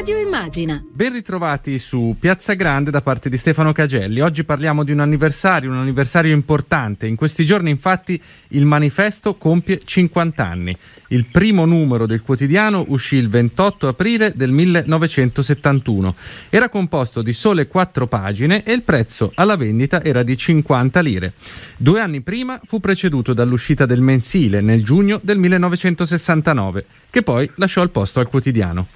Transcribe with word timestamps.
Radio 0.00 0.16
Immagina. 0.16 0.82
Ben 0.90 1.12
ritrovati 1.12 1.78
su 1.78 2.16
Piazza 2.18 2.54
Grande 2.54 2.90
da 2.90 3.02
parte 3.02 3.28
di 3.28 3.36
Stefano 3.36 3.72
Cagelli. 3.72 4.20
Oggi 4.20 4.44
parliamo 4.44 4.82
di 4.82 4.92
un 4.92 5.00
anniversario, 5.00 5.70
un 5.70 5.76
anniversario 5.76 6.32
importante. 6.32 7.06
In 7.06 7.16
questi 7.16 7.44
giorni 7.44 7.68
infatti 7.68 8.18
il 8.48 8.64
manifesto 8.64 9.34
compie 9.34 9.82
50 9.84 10.42
anni. 10.42 10.74
Il 11.08 11.26
primo 11.26 11.66
numero 11.66 12.06
del 12.06 12.22
quotidiano 12.22 12.82
uscì 12.88 13.16
il 13.16 13.28
28 13.28 13.88
aprile 13.88 14.32
del 14.34 14.52
1971. 14.52 16.14
Era 16.48 16.70
composto 16.70 17.20
di 17.20 17.34
sole 17.34 17.66
quattro 17.66 18.06
pagine 18.06 18.62
e 18.62 18.72
il 18.72 18.80
prezzo 18.80 19.32
alla 19.34 19.56
vendita 19.56 20.02
era 20.02 20.22
di 20.22 20.34
50 20.34 21.00
lire. 21.00 21.34
Due 21.76 22.00
anni 22.00 22.22
prima 22.22 22.58
fu 22.64 22.80
preceduto 22.80 23.34
dall'uscita 23.34 23.84
del 23.84 24.00
mensile 24.00 24.62
nel 24.62 24.82
giugno 24.82 25.20
del 25.22 25.36
1969, 25.36 26.86
che 27.10 27.22
poi 27.22 27.50
lasciò 27.56 27.82
il 27.82 27.90
posto 27.90 28.18
al 28.18 28.28
quotidiano. 28.28 28.86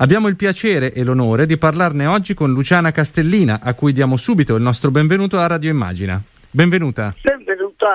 Abbiamo 0.00 0.28
il 0.28 0.36
piacere 0.36 0.92
e 0.92 1.02
l'onore 1.02 1.44
di 1.44 1.56
parlarne 1.56 2.06
oggi 2.06 2.32
con 2.32 2.52
Luciana 2.52 2.92
Castellina, 2.92 3.58
a 3.60 3.74
cui 3.74 3.92
diamo 3.92 4.16
subito 4.16 4.54
il 4.54 4.62
nostro 4.62 4.92
benvenuto 4.92 5.40
a 5.40 5.48
Radio 5.48 5.70
Immagina. 5.70 6.22
Benvenuta. 6.50 7.12
Benvenuta 7.20 7.88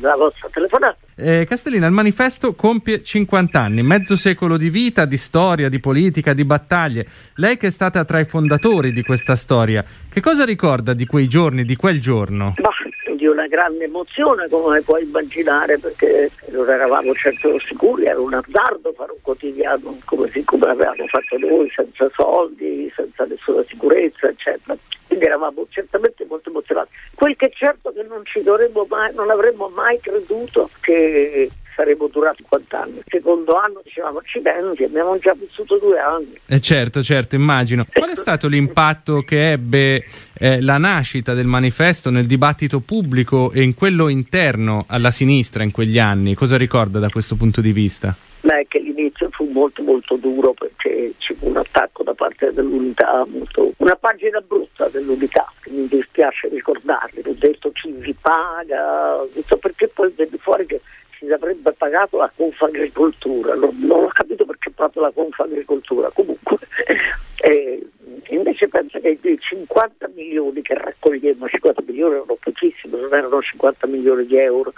alla 0.00 0.16
vostra 0.16 0.48
telefonata. 0.50 0.96
Eh, 1.14 1.44
Castellina, 1.46 1.86
il 1.86 1.92
manifesto 1.92 2.54
compie 2.54 3.02
50 3.02 3.60
anni, 3.60 3.82
mezzo 3.82 4.16
secolo 4.16 4.56
di 4.56 4.70
vita, 4.70 5.04
di 5.04 5.18
storia, 5.18 5.68
di 5.68 5.78
politica, 5.78 6.32
di 6.32 6.46
battaglie. 6.46 7.06
Lei 7.34 7.58
che 7.58 7.66
è 7.66 7.70
stata 7.70 8.02
tra 8.06 8.18
i 8.18 8.24
fondatori 8.24 8.90
di 8.90 9.02
questa 9.02 9.36
storia, 9.36 9.84
che 10.08 10.20
cosa 10.22 10.46
ricorda 10.46 10.94
di 10.94 11.04
quei 11.04 11.28
giorni, 11.28 11.66
di 11.66 11.76
quel 11.76 12.00
giorno? 12.00 12.54
Bah, 12.56 12.70
di 13.18 13.26
una 13.26 13.48
grande 13.48 13.84
emozione, 13.84 14.48
come 14.48 14.80
puoi 14.82 15.02
immaginare, 15.02 15.76
perché 15.78 16.30
non 16.50 16.70
eravamo 16.70 17.12
certo 17.14 17.58
sicuri, 17.58 18.04
era 18.04 18.20
un 18.20 18.32
azzardo 18.32 18.92
fare 18.92 19.10
un 19.12 19.18
quotidiano 19.20 19.98
come, 20.04 20.30
come 20.44 20.66
avevamo 20.66 21.06
fatto 21.08 21.36
noi, 21.36 21.70
senza 21.74 22.08
soldi, 22.14 22.90
senza 22.94 23.24
nessuna 23.24 23.64
sicurezza, 23.66 24.28
eccetera. 24.28 24.76
Quindi 25.08 25.24
eravamo 25.24 25.66
certamente 25.68 26.24
molto 26.28 26.50
emozionati. 26.50 26.90
Quel 27.14 27.34
che 27.34 27.46
è 27.46 27.50
certo 27.50 27.92
che 27.92 28.02
non 28.04 28.24
ci 28.24 28.42
dovremmo 28.42 28.86
mai, 28.88 29.12
non 29.14 29.30
avremmo 29.30 29.68
mai 29.68 29.98
creduto 30.00 30.70
che 30.80 31.50
saremmo 31.78 32.08
durati 32.08 32.42
50 32.42 32.80
anni. 32.80 32.96
Il 32.96 33.04
secondo 33.06 33.52
anno 33.52 33.80
dicevamo 33.84 34.18
accidenti, 34.18 34.82
abbiamo 34.82 35.16
già 35.18 35.34
vissuto 35.38 35.78
due 35.78 35.98
anni. 36.00 36.34
Eh 36.46 36.60
certo, 36.60 37.02
certo, 37.02 37.36
immagino. 37.36 37.86
Qual 37.92 38.10
è 38.10 38.16
stato 38.16 38.48
l'impatto 38.48 39.22
che 39.22 39.52
ebbe 39.52 40.04
eh, 40.38 40.60
la 40.60 40.78
nascita 40.78 41.34
del 41.34 41.46
manifesto 41.46 42.10
nel 42.10 42.26
dibattito 42.26 42.80
pubblico 42.80 43.52
e 43.52 43.62
in 43.62 43.74
quello 43.74 44.08
interno 44.08 44.84
alla 44.88 45.12
sinistra 45.12 45.62
in 45.62 45.70
quegli 45.70 46.00
anni? 46.00 46.34
Cosa 46.34 46.56
ricorda 46.56 46.98
da 46.98 47.10
questo 47.10 47.36
punto 47.36 47.60
di 47.60 47.70
vista? 47.70 48.16
Beh, 48.40 48.66
che 48.68 48.80
l'inizio 48.80 49.28
fu 49.30 49.48
molto 49.52 49.82
molto 49.82 50.16
duro 50.16 50.54
perché 50.54 51.12
ci 51.18 51.34
fu 51.34 51.48
un 51.48 51.56
attacco 51.56 52.02
da 52.02 52.14
parte 52.14 52.52
dell'unità, 52.52 53.24
molto... 53.28 53.72
una 53.78 53.96
pagina 53.96 54.40
brutta 54.40 54.88
dell'unità, 54.88 55.52
che 55.60 55.70
mi 55.70 55.86
dispiace 55.88 56.48
ricordarvi, 56.48 57.22
ho 57.24 57.34
detto 57.36 57.70
chi 57.72 57.90
vi 57.90 58.14
paga, 58.20 59.26
perché 59.60 59.88
poi 59.88 60.12
venne 60.16 60.38
fuori 60.38 60.66
che 60.66 60.80
si 61.28 61.34
avrebbe 61.34 61.72
pagato 61.72 62.16
la 62.16 62.32
Confagricoltura, 62.34 63.54
non, 63.54 63.76
non 63.80 64.04
ho 64.04 64.08
capito 64.08 64.46
perché 64.46 64.70
proprio 64.70 65.02
la 65.02 65.10
Confagricoltura, 65.10 66.10
comunque 66.12 66.56
eh, 67.44 67.86
invece 68.30 68.68
penso 68.68 68.98
che 68.98 69.18
i 69.20 69.38
50 69.38 70.08
milioni 70.14 70.62
che 70.62 70.74
raccogliemmo, 70.74 71.46
50 71.46 71.82
milioni 71.86 72.14
erano 72.14 72.38
pochissimi, 72.40 72.98
non 72.98 73.12
erano 73.12 73.42
50 73.42 73.86
milioni 73.86 74.26
di 74.26 74.36
euro, 74.38 74.72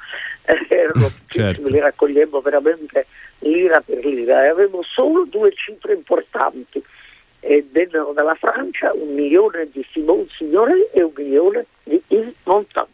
eh, 0.45 0.67
erano 0.75 1.07
pochissimi, 1.07 1.55
certo. 1.55 1.71
li 1.71 1.79
raccogliemmo 1.79 2.41
veramente 2.41 3.07
lira 3.41 3.81
per 3.81 4.05
lira 4.05 4.45
e 4.45 4.49
avevo 4.49 4.83
solo 4.83 5.25
due 5.25 5.53
cifre 5.53 5.95
importanti. 5.95 6.83
E 7.43 7.65
vennero 7.71 8.13
dalla 8.13 8.35
Francia 8.35 8.93
un 8.93 9.15
milione 9.15 9.67
di 9.73 9.83
Simone 9.91 10.27
Signore 10.37 10.91
e 10.93 11.03
un 11.03 11.13
milione 11.17 11.65
di 11.85 12.03
Yves 12.09 12.35
Montand 12.45 12.90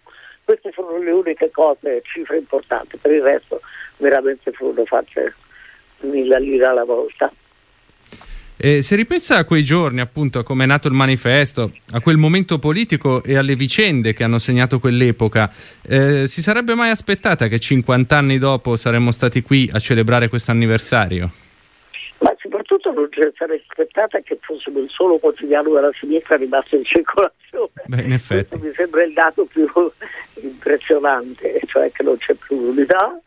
furono 0.87 1.03
le 1.03 1.11
uniche 1.11 1.51
cose, 1.51 2.03
cifre 2.05 2.39
importanti, 2.39 2.97
per 2.97 3.11
il 3.11 3.23
resto 3.23 3.61
veramente 3.97 4.53
furono 4.53 4.85
fatte 4.85 5.35
mille 6.01 6.41
lire 6.41 6.65
alla 6.65 6.85
volta. 6.85 7.31
E 8.59 8.81
se 8.81 8.97
ripensa 8.97 9.37
a 9.37 9.45
quei 9.45 9.63
giorni, 9.63 10.01
appunto, 10.01 10.39
a 10.39 10.43
come 10.43 10.65
è 10.65 10.67
nato 10.67 10.89
il 10.89 10.95
manifesto, 10.95 11.73
a 11.91 12.01
quel 12.01 12.17
momento 12.17 12.59
politico 12.59 13.23
e 13.23 13.37
alle 13.37 13.55
vicende 13.55 14.15
che 14.15 14.25
hanno 14.25 14.39
segnato 14.39 14.79
quell'epoca, 14.79 15.53
eh, 15.83 16.27
si 16.27 16.41
sarebbe 16.41 16.75
mai 16.75 16.89
aspettata 16.89 17.49
che 17.49 17.59
50 17.59 18.17
anni 18.17 18.39
dopo 18.39 18.77
saremmo 18.77 19.13
stati 19.13 19.43
qui 19.43 19.69
a 19.71 19.79
celebrare 19.79 20.29
questo 20.29 20.53
anniversario? 20.53 21.31
Sarei 23.37 23.62
aspettata 23.69 24.21
che 24.21 24.39
fossimo 24.41 24.79
il 24.79 24.89
solo 24.91 25.19
quotidiano 25.19 25.73
della 25.73 25.91
sinistra 25.99 26.37
rimasto 26.37 26.77
in 26.77 26.84
circolazione. 26.84 27.71
Beh, 27.87 28.03
in 28.03 28.12
effetti. 28.12 28.49
Questo 28.49 28.67
mi 28.67 28.75
sembra 28.75 29.03
il 29.03 29.12
dato 29.12 29.45
più 29.45 29.67
impressionante, 30.43 31.61
cioè 31.67 31.93
che 31.93 32.03
non 32.03 32.17
c'è 32.17 32.34
più 32.34 32.57
l'unità 32.57 33.21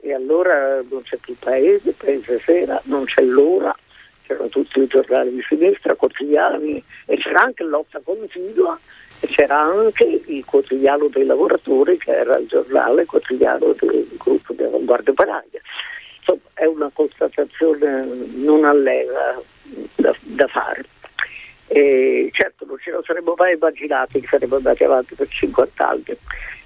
e 0.00 0.14
allora 0.14 0.82
non 0.88 1.02
c'è 1.02 1.16
più 1.16 1.32
il 1.32 1.38
paese, 1.40 1.88
il 1.88 1.94
paese 1.96 2.38
sera, 2.40 2.80
non 2.84 3.04
c'è 3.04 3.22
l'ora, 3.22 3.74
c'erano 4.26 4.48
tutti 4.48 4.80
i 4.80 4.86
giornali 4.86 5.32
di 5.32 5.42
sinistra, 5.48 5.94
quotidiani 5.94 6.82
e 7.06 7.16
c'era 7.16 7.40
anche 7.40 7.64
lotta 7.64 8.00
continua 8.02 8.78
e 9.20 9.26
c'era 9.26 9.58
anche 9.60 10.22
il 10.26 10.44
quotidiano 10.44 11.08
dei 11.08 11.24
lavoratori 11.24 11.96
che 11.96 12.12
era 12.12 12.36
il 12.36 12.46
giornale 12.46 13.04
quotidiano 13.04 13.74
del 13.78 14.06
gruppo 14.16 14.52
di 14.52 14.62
Avanguardia 14.62 15.12
Paraglia 15.12 15.60
Insomma, 16.26 16.50
è 16.54 16.64
una 16.64 16.90
constatazione 16.92 18.04
non 18.34 18.64
allegra 18.64 19.40
da, 19.94 20.14
da 20.22 20.46
fare. 20.48 20.84
E 21.68 22.30
certo 22.32 22.64
non 22.64 22.78
ce 22.78 22.90
lo 22.90 23.02
saremmo 23.04 23.34
mai 23.36 23.54
immaginati 23.54 24.20
che 24.20 24.26
saremmo 24.28 24.56
andati 24.56 24.84
avanti 24.84 25.14
per 25.14 25.28
50 25.28 25.88
anni 25.88 26.16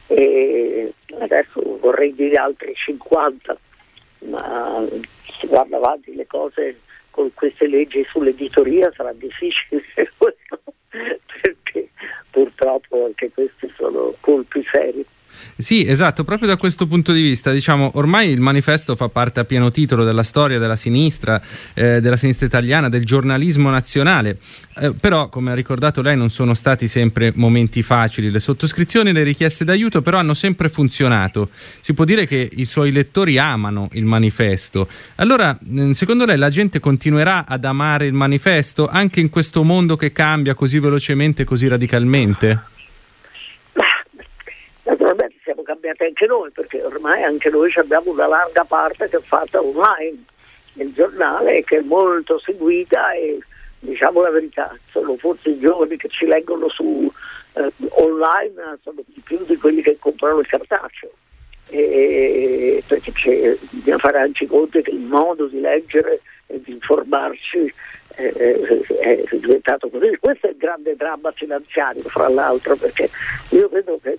e 0.09 0.93
adesso 1.21 1.78
vorrei 1.78 2.12
dire 2.15 2.34
altri 2.34 2.75
50 2.75 3.56
ma 4.26 4.84
se 5.38 5.47
vanno 5.47 5.77
avanti 5.77 6.15
le 6.15 6.27
cose 6.27 6.81
con 7.10 7.32
queste 7.32 7.66
leggi 7.66 8.04
sull'editoria 8.04 8.92
sarà 8.94 9.12
difficile 9.12 9.82
perché 11.41 11.88
purtroppo 12.31 13.06
anche 13.06 13.31
questi 13.32 13.72
sono 13.77 14.15
colpi 14.21 14.62
seri 14.71 15.04
sì, 15.56 15.86
esatto, 15.86 16.24
proprio 16.24 16.48
da 16.48 16.56
questo 16.56 16.86
punto 16.86 17.12
di 17.12 17.20
vista, 17.22 17.52
diciamo, 17.52 17.92
ormai 17.94 18.30
il 18.30 18.41
manifesto 18.41 18.96
fa 18.96 19.08
parte 19.08 19.41
a 19.41 19.44
pieno 19.44 19.70
titolo 19.70 20.04
della 20.04 20.22
storia 20.22 20.58
della 20.58 20.76
sinistra, 20.76 21.41
eh, 21.74 22.00
della 22.00 22.16
sinistra 22.16 22.46
italiana, 22.46 22.88
del 22.88 23.04
giornalismo 23.04 23.70
nazionale, 23.70 24.38
eh, 24.78 24.92
però 24.92 25.28
come 25.28 25.50
ha 25.50 25.54
ricordato 25.54 26.02
lei 26.02 26.16
non 26.16 26.30
sono 26.30 26.54
stati 26.54 26.88
sempre 26.88 27.32
momenti 27.34 27.82
facili, 27.82 28.30
le 28.30 28.41
sottoscrizioni 28.41 29.12
le 29.12 29.22
richieste 29.22 29.64
d'aiuto 29.64 30.02
però 30.02 30.18
hanno 30.18 30.34
sempre 30.34 30.68
funzionato, 30.68 31.50
si 31.80 31.94
può 31.94 32.04
dire 32.04 32.26
che 32.26 32.48
i 32.52 32.64
suoi 32.64 32.91
lettori 32.91 33.38
amano 33.38 33.88
il 33.92 34.04
manifesto, 34.04 34.88
allora 35.16 35.56
mm, 35.68 35.91
secondo 35.92 36.24
lei 36.24 36.38
la 36.38 36.50
gente 36.50 36.80
continuerà 36.80 37.44
ad 37.47 37.64
amare 37.64 38.06
il 38.06 38.14
manifesto 38.14 38.86
anche 38.86 39.20
in 39.20 39.28
questo 39.28 39.62
mondo 39.62 39.97
che 39.97 40.12
cambia 40.12 40.54
così 40.54 40.78
velocemente, 40.78 41.44
così 41.44 41.68
radicalmente? 41.68 42.78
Cambiati 45.70 46.03
anche 46.03 46.26
noi 46.26 46.50
perché 46.50 46.82
ormai 46.82 47.22
anche 47.22 47.48
noi 47.48 47.72
abbiamo 47.76 48.10
una 48.10 48.26
larga 48.26 48.64
parte 48.64 49.08
che 49.08 49.19
è 49.19 49.20
fatta 49.20 49.62
online 49.62 50.25
nel 50.72 50.92
giornale 50.92 51.62
che 51.62 51.78
è 51.78 51.81
molto 51.81 52.41
seguita 52.41 53.12
e 53.12 53.38
diciamo 53.78 54.20
la 54.20 54.30
verità, 54.30 54.76
sono 54.91 55.16
forse 55.16 55.50
i 55.50 55.60
giovani 55.60 55.97
che 55.97 56.09
ci 56.09 56.26
leggono 56.26 56.69
su 56.69 57.09
eh, 57.53 57.70
online 57.91 58.78
sono 58.82 59.00
di 59.06 59.20
più 59.22 59.38
di 59.44 59.56
quelli 59.59 59.80
che 59.80 59.97
comprano 59.97 60.41
il 60.41 60.48
cartaceo. 60.48 61.10
E, 61.69 62.82
perché 62.88 63.56
bisogna 63.70 63.98
fare 63.98 64.19
anche 64.19 64.48
conto 64.48 64.80
che 64.80 64.91
il 64.91 64.98
modo 64.98 65.47
di 65.47 65.60
leggere 65.60 66.21
e 66.48 66.60
di 66.65 66.72
informarci 66.72 67.72
eh, 68.16 68.83
è 68.98 69.22
diventato 69.36 69.89
così. 69.89 70.16
Questo 70.18 70.48
è 70.48 70.50
il 70.50 70.56
grande 70.56 70.97
dramma 70.97 71.30
finanziario, 71.30 72.03
fra 72.03 72.28
l'altro, 72.28 72.74
perché 72.74 73.09
io 73.50 73.68
vedo 73.68 74.00
che 74.03 74.18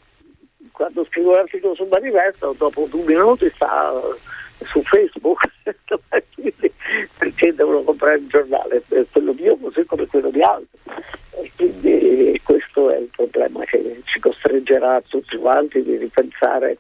quando 0.81 1.05
scrivo 1.05 1.35
l'articolo 1.35 1.75
sul 1.75 1.89
manifesto, 1.91 2.55
dopo 2.57 2.87
due 2.89 3.03
minuti 3.03 3.47
sta 3.53 3.93
su 4.65 4.81
Facebook, 4.81 5.47
perché 7.19 7.53
devono 7.53 7.81
comprare 7.81 8.17
il 8.17 8.27
giornale, 8.27 8.81
quello 9.11 9.33
mio 9.33 9.55
così 9.57 9.85
come 9.85 10.07
quello 10.07 10.31
di 10.31 10.41
altri. 10.41 10.79
E 11.43 11.51
quindi 11.55 12.41
questo 12.43 12.89
è 12.89 12.97
il 12.97 13.09
problema 13.15 13.63
che 13.65 14.01
ci 14.05 14.19
costringerà 14.19 15.03
tutti 15.07 15.37
quanti 15.37 15.83
di 15.83 15.97
ripensare 15.97 16.77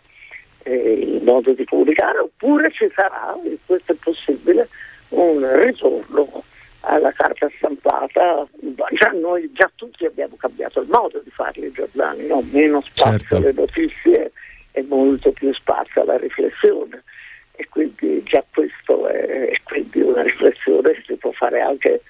eh, 0.63 0.93
il 0.93 1.21
modo 1.21 1.53
di 1.53 1.63
comunicare, 1.65 2.17
oppure 2.17 2.71
ci 2.71 2.91
sarà, 2.95 3.37
e 3.43 3.59
questo 3.63 3.91
è 3.91 3.95
possibile, 4.01 4.67
un 5.09 5.47
ritorno 5.61 6.43
alla 6.81 7.11
carta 7.11 7.49
stampata, 7.57 8.47
già 8.91 9.11
noi 9.11 9.51
già 9.53 9.71
tutti 9.75 10.05
abbiamo 10.05 10.35
cambiato 10.35 10.81
il 10.81 10.89
modo 10.89 11.19
di 11.23 11.29
fare 11.29 11.59
i 11.59 11.71
giornali, 11.71 12.27
no? 12.27 12.43
meno 12.51 12.81
spazio 12.81 13.17
certo. 13.19 13.35
alle 13.37 13.53
notizie 13.53 14.31
e 14.71 14.81
molto 14.83 15.31
più 15.31 15.53
spazio 15.53 16.01
alla 16.01 16.17
riflessione 16.17 17.03
e 17.51 17.67
quindi 17.69 18.23
già 18.23 18.43
questo 18.51 19.07
è, 19.07 19.51
quindi 19.63 20.01
una 20.01 20.23
riflessione 20.23 20.93
che 20.93 21.03
si 21.05 21.15
può 21.15 21.31
fare 21.31 21.61
anche 21.61 22.01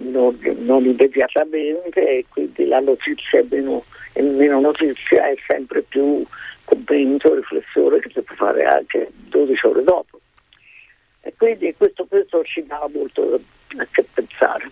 non, 0.00 0.38
non, 0.58 0.84
immediatamente 0.84 2.00
e 2.00 2.24
quindi 2.28 2.66
la 2.66 2.80
notizia 2.80 3.40
è 3.40 3.44
meno, 3.48 3.84
è 4.12 4.20
meno 4.20 4.60
notizia 4.60 5.28
è 5.28 5.34
sempre 5.46 5.82
più 5.82 6.24
commento, 6.64 7.34
riflessione 7.34 7.98
che 8.00 8.10
si 8.12 8.20
può 8.20 8.34
fare 8.36 8.64
anche 8.64 9.10
12 9.10 9.66
ore 9.66 9.82
dopo. 9.82 10.20
E 11.22 11.32
quindi 11.36 11.74
questo, 11.76 12.04
questo 12.06 12.42
ci 12.44 12.64
dà 12.66 12.88
molto 12.92 13.40
che 13.90 14.06
pensare. 14.12 14.70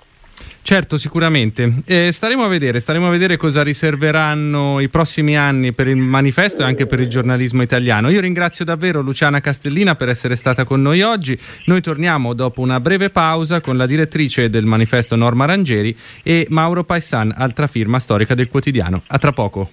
Certo, 0.62 0.98
sicuramente. 0.98 1.82
Eh, 1.84 2.12
staremo 2.12 2.44
a 2.44 2.48
vedere, 2.48 2.78
staremo 2.78 3.08
a 3.08 3.10
vedere 3.10 3.36
cosa 3.36 3.62
riserveranno 3.62 4.78
i 4.78 4.88
prossimi 4.88 5.36
anni 5.36 5.72
per 5.72 5.88
il 5.88 5.96
manifesto 5.96 6.62
e 6.62 6.64
anche 6.64 6.86
per 6.86 7.00
il 7.00 7.08
giornalismo 7.08 7.62
italiano. 7.62 8.08
Io 8.08 8.20
ringrazio 8.20 8.64
davvero 8.64 9.00
Luciana 9.00 9.40
Castellina 9.40 9.96
per 9.96 10.08
essere 10.08 10.36
stata 10.36 10.62
con 10.64 10.80
noi 10.80 11.02
oggi. 11.02 11.36
Noi 11.64 11.80
torniamo 11.80 12.34
dopo 12.34 12.60
una 12.60 12.78
breve 12.78 13.10
pausa 13.10 13.60
con 13.60 13.76
la 13.76 13.86
direttrice 13.86 14.48
del 14.48 14.64
manifesto 14.64 15.16
Norma 15.16 15.44
Rangeri 15.44 15.96
e 16.22 16.46
Mauro 16.50 16.84
Paissan, 16.84 17.34
altra 17.36 17.66
firma 17.66 17.98
storica 17.98 18.34
del 18.34 18.48
quotidiano. 18.48 19.02
A 19.08 19.18
tra 19.18 19.32
poco. 19.32 19.70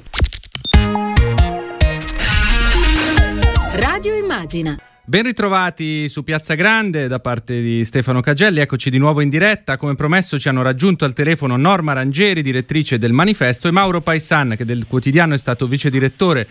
Radio 3.74 4.16
Immagina. 4.16 4.80
Ben 5.10 5.24
ritrovati 5.24 6.10
su 6.10 6.26
Piazza 6.26 6.54
Grande 6.54 7.08
da 7.08 7.22
parte 7.22 7.62
di 7.62 7.86
Stefano 7.86 8.20
Cagelli, 8.20 8.60
eccoci 8.60 8.90
di 8.90 8.98
nuovo 8.98 9.22
in 9.22 9.30
diretta. 9.30 9.78
Come 9.78 9.96
promesso 9.96 10.38
ci 10.38 10.50
hanno 10.50 10.62
raggiunto 10.62 11.06
al 11.06 11.14
telefono 11.14 11.56
Norma 11.56 11.94
Rangeri, 11.94 12.42
direttrice 12.42 12.98
del 12.98 13.14
Manifesto, 13.14 13.70
e 13.70 13.72
Mauro 13.72 14.02
Paisan, 14.02 14.56
che 14.58 14.66
del 14.66 14.86
quotidiano 14.86 15.34
è 15.34 15.38
stato 15.38 15.66
vice 15.66 15.90
direttore 15.90 16.46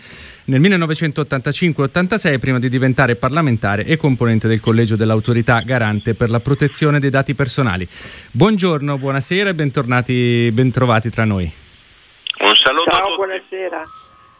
nel 0.45 0.59
1985-86 0.59 2.39
prima 2.39 2.57
di 2.57 2.67
diventare 2.67 3.15
parlamentare 3.15 3.85
e 3.85 3.95
componente 3.95 4.47
del 4.47 4.59
collegio 4.59 4.95
dell'autorità 4.95 5.59
garante 5.59 6.15
per 6.15 6.31
la 6.31 6.39
protezione 6.39 6.99
dei 6.99 7.11
dati 7.11 7.35
personali. 7.35 7.87
Buongiorno, 8.31 8.97
buonasera 8.97 9.49
e 9.49 9.53
bentornati, 9.53 10.49
bentrovati 10.51 11.11
tra 11.11 11.25
noi. 11.25 11.43
Un 11.43 12.55
saluto 12.55 12.91
Ciao, 12.91 13.15
buonasera. 13.17 13.83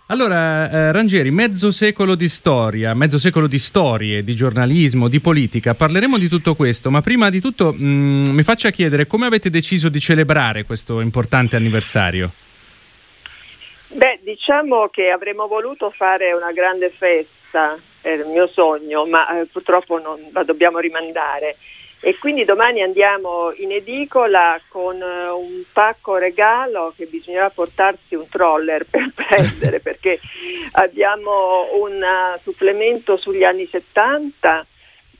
Allora, 0.09 0.71
eh, 0.71 0.91
Rangieri, 0.93 1.31
mezzo 1.31 1.69
secolo 1.69 2.15
di 2.15 2.29
storia, 2.29 2.93
mezzo 2.93 3.17
secolo 3.17 3.45
di 3.45 3.59
storie, 3.59 4.23
di 4.23 4.35
giornalismo, 4.35 5.09
di 5.09 5.19
politica. 5.19 5.75
Parleremo 5.75 6.17
di 6.17 6.29
tutto 6.29 6.55
questo, 6.55 6.89
ma 6.89 7.01
prima 7.01 7.29
di 7.29 7.41
tutto 7.41 7.73
mh, 7.73 7.83
mm, 7.83 8.25
mi 8.27 8.43
faccia 8.43 8.69
chiedere 8.69 9.05
come 9.05 9.25
avete 9.25 9.49
deciso 9.49 9.89
di 9.89 9.99
celebrare 9.99 10.63
questo 10.63 11.01
importante 11.01 11.57
anniversario? 11.57 12.31
Beh, 13.89 14.21
diciamo 14.23 14.87
che 14.87 15.09
avremmo 15.09 15.45
voluto 15.47 15.91
fare 15.93 16.31
una 16.31 16.53
grande 16.53 16.89
festa, 16.89 17.77
è 17.99 18.11
il 18.11 18.27
mio 18.27 18.47
sogno, 18.47 19.05
ma 19.07 19.41
eh, 19.41 19.45
purtroppo 19.47 19.99
non 19.99 20.17
la 20.31 20.43
dobbiamo 20.43 20.79
rimandare 20.79 21.57
e 21.99 22.17
quindi 22.19 22.45
domani 22.45 22.81
andiamo 22.81 23.51
in 23.55 23.71
edicola 23.71 24.59
con 24.69 25.01
eh, 25.01 25.29
un 25.29 25.63
pacco 25.73 26.17
regalo 26.17 26.93
che 26.95 27.05
bisognerà 27.05 27.49
portarsi 27.49 28.13
un 28.15 28.27
troller 28.29 28.85
per 28.89 29.11
prendere 29.13 29.79
perché 29.79 30.19
abbiamo 30.73 31.69
un 31.81 31.93
uh, 31.93 32.39
supplemento 32.41 33.17
sugli 33.17 33.43
anni 33.43 33.65
70 33.65 34.65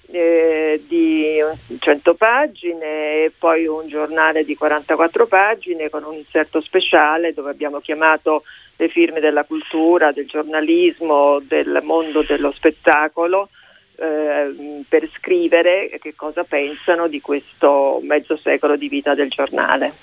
eh, 0.10 0.82
di 0.88 1.38
100 1.80 2.14
pagine 2.14 3.26
e 3.26 3.34
poi 3.38 3.66
un 3.66 3.88
giornale 3.88 4.46
di 4.46 4.56
44 4.56 5.26
pagine 5.26 5.90
con 5.90 6.04
un 6.04 6.14
inserto 6.14 6.62
speciale 6.62 7.34
dove 7.34 7.50
abbiamo 7.50 7.80
chiamato 7.80 8.44
le 8.78 8.88
firme 8.90 9.20
della 9.20 9.44
cultura, 9.44 10.12
del 10.12 10.28
giornalismo, 10.28 11.40
del 11.42 11.80
mondo 11.84 12.22
dello 12.22 12.52
spettacolo 12.52 13.50
eh, 14.00 14.84
per 14.88 15.10
scrivere 15.18 15.98
che 16.00 16.14
cosa 16.16 16.44
pensano 16.44 17.08
di 17.08 17.20
questo 17.20 18.00
mezzo 18.04 18.38
secolo 18.38 18.78
di 18.78 18.88
vita 18.88 19.16
del 19.16 19.30
giornale. 19.30 19.94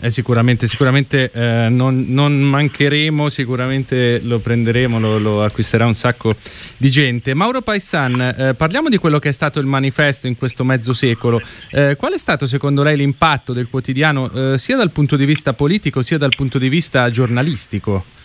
Eh, 0.00 0.10
sicuramente, 0.10 0.66
sicuramente 0.66 1.30
eh, 1.32 1.68
non, 1.68 2.06
non, 2.08 2.40
mancheremo, 2.40 3.28
sicuramente 3.28 4.20
lo 4.22 4.38
prenderemo, 4.38 4.98
lo, 4.98 5.18
lo, 5.18 5.42
acquisterà 5.42 5.84
un 5.84 5.94
sacco 5.94 6.34
di 6.76 6.88
gente. 6.88 7.34
Mauro 7.34 7.60
Paissan, 7.60 8.20
eh, 8.20 8.54
parliamo 8.54 8.88
di 8.88 8.96
quello 8.96 9.18
che 9.18 9.28
è 9.28 9.32
stato 9.32 9.58
il 9.58 9.66
manifesto 9.66 10.26
in 10.26 10.36
questo 10.36 10.64
mezzo 10.64 10.92
secolo. 10.92 11.40
Eh, 11.70 11.96
qual 11.96 12.12
è 12.12 12.18
stato 12.18 12.46
secondo 12.46 12.82
lei 12.82 12.96
l'impatto 12.96 13.52
del 13.52 13.68
quotidiano 13.68 14.30
eh, 14.30 14.58
sia 14.58 14.76
dal 14.76 14.92
punto 14.92 15.16
di 15.16 15.24
vista 15.24 15.52
politico 15.52 16.02
sia 16.02 16.16
dal 16.16 16.34
punto 16.34 16.58
di 16.58 16.68
vista 16.68 17.10
giornalistico? 17.10 18.20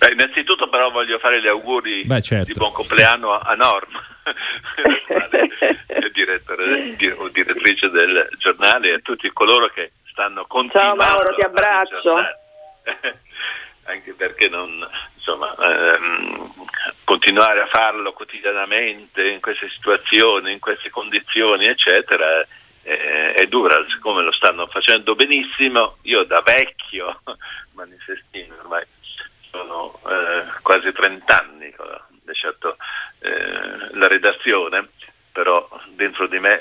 Beh, 0.00 0.12
innanzitutto 0.12 0.70
però 0.70 0.90
voglio 0.90 1.18
fare 1.18 1.42
gli 1.42 1.46
auguri 1.46 2.04
Beh, 2.04 2.22
certo. 2.22 2.50
di 2.50 2.58
buon 2.58 2.72
compleanno 2.72 3.34
a, 3.34 3.40
a 3.40 3.54
Norma, 3.54 4.02
direttore 6.10 6.96
o 7.18 7.28
direttrice 7.28 7.90
del 7.90 8.26
giornale 8.38 8.88
e 8.88 8.94
a 8.94 9.00
tutti 9.00 9.28
coloro 9.30 9.68
che 9.68 9.92
stanno 10.10 10.46
continuando. 10.46 11.04
Ciao 11.04 11.12
Mauro, 11.12 11.34
ti 11.34 11.44
abbraccio. 11.44 12.14
Anche 13.84 14.14
perché 14.14 14.48
non, 14.48 14.70
insomma, 15.16 15.54
ehm, 15.58 16.50
continuare 17.04 17.60
a 17.60 17.66
farlo 17.66 18.12
quotidianamente 18.12 19.28
in 19.28 19.42
queste 19.42 19.68
situazioni, 19.68 20.52
in 20.52 20.60
queste 20.60 20.88
condizioni, 20.88 21.66
eccetera, 21.66 22.40
eh, 22.84 23.34
è 23.34 23.46
dura, 23.48 23.84
siccome 23.86 24.22
lo 24.22 24.32
stanno 24.32 24.66
facendo 24.66 25.14
benissimo, 25.14 25.98
io 26.02 26.24
da 26.24 26.40
vecchio 26.40 27.20
manifestino 27.74 28.54
ormai 28.60 28.86
sono 29.50 29.98
eh, 30.06 30.44
quasi 30.62 30.92
30 30.92 31.36
anni 31.36 31.70
che 31.70 31.82
ho 31.82 32.00
lasciato 32.24 32.76
eh, 33.20 33.90
la 33.92 34.06
redazione, 34.06 34.88
però 35.32 35.68
dentro 35.88 36.26
di 36.26 36.38
me 36.38 36.60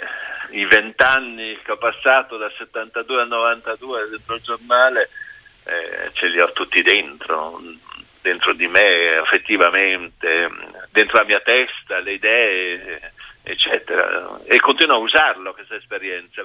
i 0.51 0.65
20 0.65 1.03
anni 1.03 1.59
che 1.63 1.71
ho 1.71 1.77
passato 1.77 2.37
dal 2.37 2.53
72 2.57 3.21
al 3.21 3.27
92 3.27 4.09
dentro 4.09 4.35
il 4.35 4.41
giornale 4.41 5.09
eh, 5.63 6.09
ce 6.13 6.27
li 6.27 6.39
ho 6.39 6.51
tutti 6.51 6.81
dentro, 6.81 7.61
dentro 8.21 8.53
di 8.53 8.67
me 8.67 9.17
affettivamente, 9.17 10.49
dentro 10.89 11.19
la 11.19 11.25
mia 11.25 11.41
testa, 11.41 11.99
le 11.99 12.13
idee, 12.13 13.13
eccetera. 13.43 14.39
E 14.45 14.59
continuo 14.59 14.95
a 14.95 14.99
usarlo 14.99 15.53
questa 15.53 15.75
esperienza. 15.75 16.41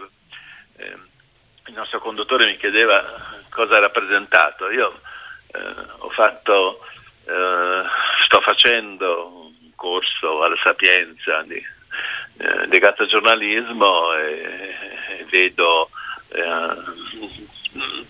Eh, 0.76 0.96
il 1.66 1.72
nostro 1.72 1.98
conduttore 2.00 2.44
mi 2.44 2.56
chiedeva 2.56 3.02
cosa 3.48 3.76
ha 3.76 3.80
rappresentato. 3.80 4.70
Io 4.70 5.00
eh, 5.54 5.74
ho 5.98 6.10
fatto, 6.10 6.80
eh, 7.26 7.82
sto 8.24 8.40
facendo 8.40 9.50
un 9.60 9.70
corso 9.74 10.42
alla 10.42 10.58
Sapienza 10.62 11.42
di, 11.42 11.62
eh, 12.38 12.66
legato 12.66 13.02
al 13.02 13.08
giornalismo 13.08 14.14
e, 14.14 14.74
e 15.18 15.24
vedo, 15.30 15.90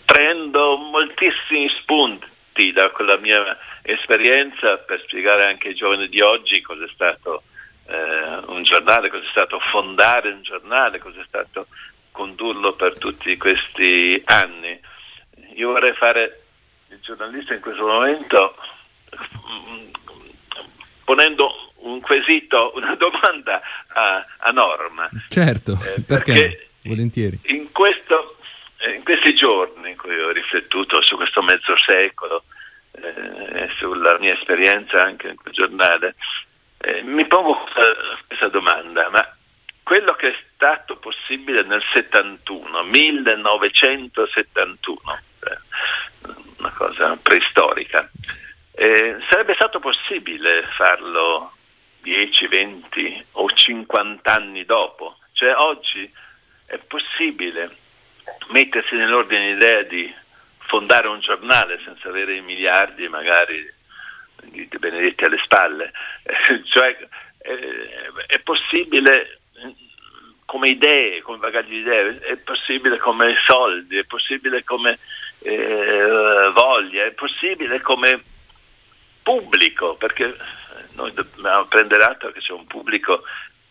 prendo 0.06 0.76
moltissimi 0.76 1.68
spunti 1.80 2.72
da 2.72 2.88
quella 2.88 3.18
mia 3.18 3.58
esperienza 3.82 4.78
per 4.78 5.02
spiegare 5.02 5.46
anche 5.46 5.68
ai 5.68 5.74
giovani 5.74 6.08
di 6.08 6.22
oggi 6.22 6.62
cosa 6.62 6.84
è 6.84 6.88
stato 6.88 7.42
eh, 7.86 8.38
un 8.46 8.62
giornale, 8.62 9.10
cosa 9.10 9.24
è 9.24 9.30
stato 9.30 9.58
fondare 9.58 10.30
un 10.30 10.42
giornale, 10.42 10.98
cosa 10.98 11.20
è 11.20 11.24
stato 11.26 11.66
condurlo 12.10 12.72
per 12.74 12.98
tutti 12.98 13.36
questi 13.36 14.22
anni. 14.24 14.80
Io 15.54 15.72
vorrei 15.72 15.92
fare 15.94 16.43
il 16.94 17.00
giornalista 17.00 17.54
in 17.54 17.60
questo 17.60 17.84
momento 17.84 18.54
ponendo 21.04 21.72
un 21.76 22.00
quesito, 22.00 22.72
una 22.74 22.96
domanda 22.96 23.60
a, 23.88 24.24
a 24.38 24.50
Norma. 24.50 25.08
Certo, 25.28 25.72
eh, 25.72 26.00
perché, 26.00 26.32
perché 26.32 26.68
volentieri. 26.84 27.38
In, 27.46 27.72
questo, 27.72 28.36
eh, 28.78 28.94
in, 28.94 29.02
questi 29.04 29.34
giorni 29.34 29.90
in 29.90 29.96
cui 29.96 30.18
ho 30.18 30.30
riflettuto 30.30 31.02
su 31.02 31.16
questo 31.16 31.42
mezzo 31.42 31.76
secolo, 31.78 32.44
eh, 32.92 33.68
sulla 33.76 34.16
mia 34.18 34.32
esperienza 34.34 35.02
anche 35.02 35.28
in 35.28 35.36
quel 35.36 35.52
giornale, 35.52 36.14
eh, 36.78 37.02
mi 37.02 37.26
pongo 37.26 37.58
questa, 37.58 37.82
questa 38.26 38.48
domanda, 38.48 39.10
ma 39.10 39.36
quello 39.82 40.14
che 40.14 40.28
è 40.28 40.36
stato 40.54 40.96
possibile 40.96 41.62
nel 41.62 41.82
71, 41.92 42.84
1971, 42.84 44.98
una 45.04 45.20
cosa 46.74 47.16
preistorica. 47.16 48.10
Eh, 48.72 49.16
sarebbe 49.30 49.54
stato 49.54 49.78
possibile 49.78 50.64
farlo 50.76 51.52
10, 52.02 52.46
20 52.48 53.26
o 53.32 53.50
50 53.50 54.32
anni 54.34 54.64
dopo, 54.64 55.18
cioè 55.32 55.54
oggi 55.54 56.12
è 56.66 56.78
possibile 56.78 57.70
mettersi 58.48 58.96
nell'ordine 58.96 59.54
d'idea 59.54 59.82
di 59.82 60.12
fondare 60.58 61.08
un 61.08 61.20
giornale 61.20 61.80
senza 61.84 62.08
avere 62.08 62.36
i 62.36 62.40
miliardi 62.40 63.06
magari 63.08 63.72
di 64.44 64.68
benedetti 64.78 65.24
alle 65.24 65.38
spalle, 65.42 65.92
eh, 66.24 66.64
cioè 66.68 66.96
eh, 67.38 68.12
è 68.26 68.38
possibile 68.40 69.38
come 70.44 70.68
idee, 70.68 71.20
come 71.22 71.38
bagaglio 71.38 71.68
di 71.68 71.78
idee, 71.78 72.18
è 72.20 72.36
possibile 72.36 72.98
come 72.98 73.34
soldi, 73.46 73.98
è 73.98 74.04
possibile 74.04 74.62
come 74.62 74.98
eh, 75.44 76.50
voglia, 76.52 77.04
è 77.04 77.12
possibile 77.12 77.80
come 77.80 78.22
pubblico, 79.22 79.94
perché 79.94 80.36
noi 80.92 81.12
dobbiamo 81.12 81.64
prendere 81.66 82.04
atto 82.04 82.30
che 82.32 82.40
c'è 82.40 82.52
un 82.52 82.66
pubblico 82.66 83.22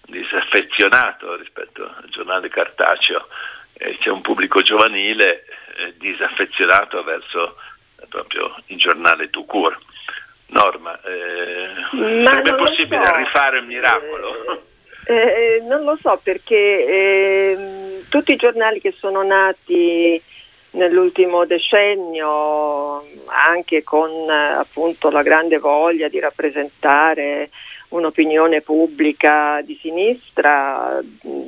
disaffezionato 0.06 1.36
rispetto 1.36 1.84
al 1.84 2.10
giornale 2.10 2.50
cartaceo 2.50 3.28
eh, 3.74 3.98
c'è 4.00 4.10
un 4.10 4.22
pubblico 4.22 4.62
giovanile 4.62 5.46
eh, 5.78 5.94
disaffezionato 5.98 7.04
verso 7.04 7.58
eh, 8.00 8.06
proprio 8.08 8.56
il 8.68 8.78
giornale 8.78 9.30
tout 9.30 9.48
court. 9.48 9.80
Norma, 10.48 11.00
eh, 11.02 11.70
sarebbe 11.90 12.56
possibile 12.56 13.04
so. 13.04 13.12
rifare 13.16 13.58
il 13.58 13.66
miracolo? 13.66 14.64
Eh, 15.06 15.64
non 15.68 15.84
lo 15.84 15.98
so 16.00 16.20
perché 16.22 16.86
ehm, 16.86 18.08
tutti 18.08 18.34
i 18.34 18.38
giornali 18.38 18.80
che 18.80 18.94
sono 18.96 19.24
nati 19.24 20.22
nell'ultimo 20.74 21.46
decennio, 21.46 23.04
anche 23.26 23.84
con 23.84 24.30
appunto 24.30 25.10
la 25.10 25.22
grande 25.22 25.58
voglia 25.58 26.08
di 26.08 26.20
rappresentare 26.20 27.50
un'opinione 27.90 28.62
pubblica 28.62 29.62
di 29.62 29.78
sinistra, 29.80 31.00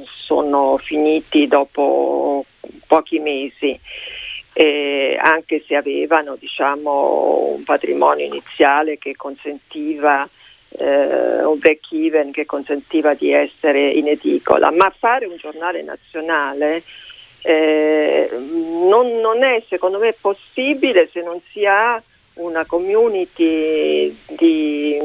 sono 0.05 0.77
finiti 0.77 1.47
dopo 1.47 2.45
pochi 2.87 3.19
mesi. 3.19 3.79
Eh, 4.57 5.19
anche 5.21 5.63
se 5.67 5.75
avevano 5.75 6.37
diciamo, 6.37 7.55
un 7.57 7.63
patrimonio 7.63 8.25
iniziale 8.25 8.97
che 8.97 9.13
consentiva 9.17 10.25
eh, 10.77 11.43
un 11.43 11.57
break 11.57 11.91
even 11.91 12.31
che 12.31 12.45
consentiva 12.45 13.13
di 13.13 13.31
essere 13.31 13.89
in 13.89 14.07
edicola, 14.07 14.71
ma 14.71 14.93
fare 14.97 15.25
un 15.25 15.37
giornale 15.37 15.81
nazionale 15.81 16.83
eh, 17.47 18.27
non, 18.33 19.19
non, 19.19 19.43
è 19.43 19.61
secondo 19.69 19.99
me 19.99 20.15
possibile 20.19 21.09
se 21.13 21.21
non 21.21 21.39
si 21.51 21.63
ha 21.63 22.01
una 22.35 22.65
community 22.65 24.17
di, 24.29 24.97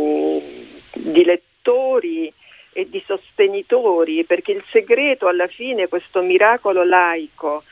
di 0.94 1.24
lettori 1.24 2.32
e 2.72 2.88
di 2.88 3.02
sostenitori, 3.06 4.24
perché 4.24 4.52
il 4.52 4.64
segreto 4.70 5.28
alla 5.28 5.48
fine, 5.48 5.88
questo 5.88 6.22
miracolo 6.22 6.82
laico 6.82 7.62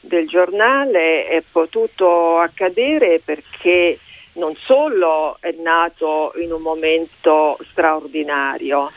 del 0.00 0.28
giornale 0.28 1.26
è 1.26 1.42
potuto 1.50 2.38
accadere 2.38 3.22
perché 3.24 3.98
non 4.34 4.54
solo 4.56 5.38
è 5.40 5.54
nato 5.58 6.34
in 6.36 6.52
un 6.52 6.60
momento 6.60 7.58
straordinario, 7.70 8.90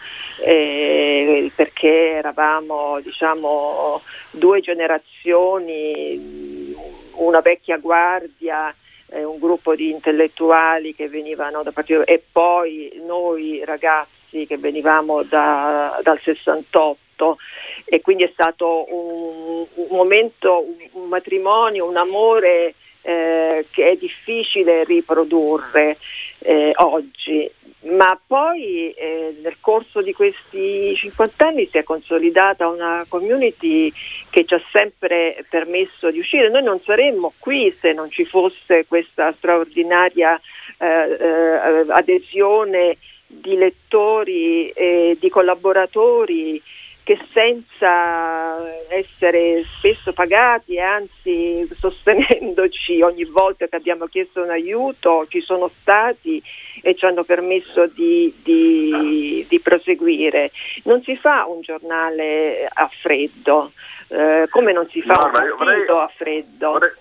eh, 0.43 1.51
perché 1.55 2.13
eravamo 2.13 2.99
diciamo, 3.01 4.01
due 4.31 4.61
generazioni, 4.61 6.75
una 7.13 7.41
vecchia 7.41 7.77
guardia, 7.77 8.73
eh, 9.09 9.23
un 9.23 9.39
gruppo 9.39 9.75
di 9.75 9.91
intellettuali 9.91 10.95
che 10.95 11.07
venivano 11.07 11.63
da 11.63 11.71
partito 11.71 12.05
e 12.05 12.23
poi 12.31 12.91
noi 13.05 13.63
ragazzi 13.65 14.45
che 14.47 14.57
venivamo 14.57 15.23
da, 15.23 15.99
dal 16.03 16.19
68 16.19 17.37
e 17.85 18.01
quindi 18.01 18.23
è 18.23 18.29
stato 18.31 18.85
un, 18.89 19.65
un 19.73 19.95
momento, 19.95 20.65
un, 20.65 21.03
un 21.03 21.09
matrimonio, 21.09 21.87
un 21.87 21.97
amore 21.97 22.73
eh, 23.01 23.65
che 23.71 23.89
è 23.91 23.95
difficile 23.95 24.83
riprodurre 24.83 25.97
eh, 26.39 26.71
oggi, 26.75 27.49
ma 27.83 28.19
poi 28.25 28.91
eh, 28.91 29.35
nel 29.41 29.57
corso 29.59 30.01
di 30.01 30.13
questi 30.13 30.93
50 30.95 31.47
anni 31.47 31.65
si 31.65 31.77
è 31.77 31.83
consolidata 31.83 32.67
una 32.67 33.05
community 33.07 33.91
che 34.29 34.45
ci 34.45 34.53
ha 34.53 34.61
sempre 34.71 35.43
permesso 35.49 36.11
di 36.11 36.19
uscire. 36.19 36.49
Noi 36.49 36.63
non 36.63 36.79
saremmo 36.79 37.33
qui 37.39 37.75
se 37.79 37.93
non 37.93 38.09
ci 38.11 38.25
fosse 38.25 38.85
questa 38.87 39.33
straordinaria 39.33 40.39
eh, 40.77 40.85
eh, 40.85 41.85
adesione 41.89 42.97
di 43.25 43.55
lettori 43.55 44.69
e 44.69 45.17
di 45.19 45.29
collaboratori 45.29 46.61
che 47.03 47.19
senza 47.33 48.61
essere 48.89 49.63
spesso 49.77 50.13
pagati 50.13 50.75
e 50.75 50.81
anzi 50.81 51.67
sostenendoci 51.77 53.01
ogni 53.01 53.25
volta 53.25 53.67
che 53.67 53.75
abbiamo 53.75 54.05
chiesto 54.05 54.43
un 54.43 54.51
aiuto 54.51 55.25
ci 55.27 55.41
sono 55.41 55.71
stati 55.81 56.41
e 56.81 56.95
ci 56.95 57.05
hanno 57.05 57.23
permesso 57.23 57.87
di, 57.87 58.33
di, 58.43 59.45
di 59.49 59.59
proseguire. 59.59 60.51
Non 60.83 61.01
si 61.01 61.15
fa 61.17 61.45
un 61.47 61.61
giornale 61.61 62.67
a 62.71 62.87
freddo, 62.87 63.71
eh, 64.09 64.47
come 64.51 64.71
non 64.71 64.87
si 64.89 65.01
fa 65.01 65.15
no, 65.15 65.25
un 65.25 65.57
partito 65.57 65.99
a 65.99 66.11
freddo. 66.15 66.71
Vorrei, 66.71 66.91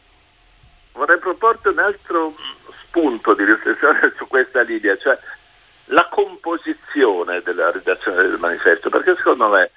vorrei 0.93 1.19
proporti 1.19 1.69
un 1.69 1.79
altro 1.79 2.35
spunto 2.85 3.35
di 3.35 3.45
riflessione 3.45 4.13
su 4.17 4.27
questa 4.27 4.63
linea, 4.63 4.97
cioè 4.97 5.19
la 5.87 6.07
composizione 6.09 7.43
della 7.43 7.71
redazione 7.71 8.23
del 8.23 8.39
manifesto, 8.39 8.89
perché 8.89 9.15
secondo 9.17 9.49
me 9.49 9.71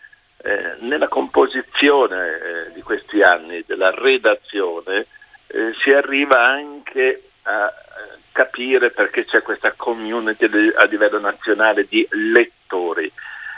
eh, 0.45 0.75
nella 0.79 1.07
composizione 1.07 2.27
eh, 2.27 2.73
di 2.73 2.81
questi 2.81 3.21
anni 3.21 3.63
della 3.65 3.91
redazione 3.91 5.07
eh, 5.47 5.73
si 5.81 5.91
arriva 5.91 6.43
anche 6.43 7.29
a 7.43 7.67
eh, 7.67 8.19
capire 8.33 8.91
perché 8.91 9.23
c'è 9.23 9.41
questa 9.41 9.71
community 9.71 10.45
a 10.75 10.83
livello 10.83 11.19
nazionale 11.19 11.85
di 11.88 12.05
lettori. 12.12 13.09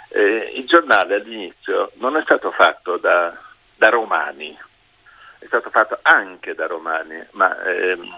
Eh, 0.10 0.54
il 0.56 0.65
giornale 0.68 1.15
all'inizio 1.15 1.92
non 1.96 2.18
è 2.18 2.22
stato 2.22 2.51
fatto 2.51 2.98
da, 2.98 3.36
da, 3.75 3.89
romani, 3.89 4.56
è 5.39 5.46
stato 5.48 5.72
fatto 5.72 5.98
anche 6.04 6.54
da 6.54 6.68
romani, 6.68 7.20
ma 7.32 7.63
ehm, 7.63 8.15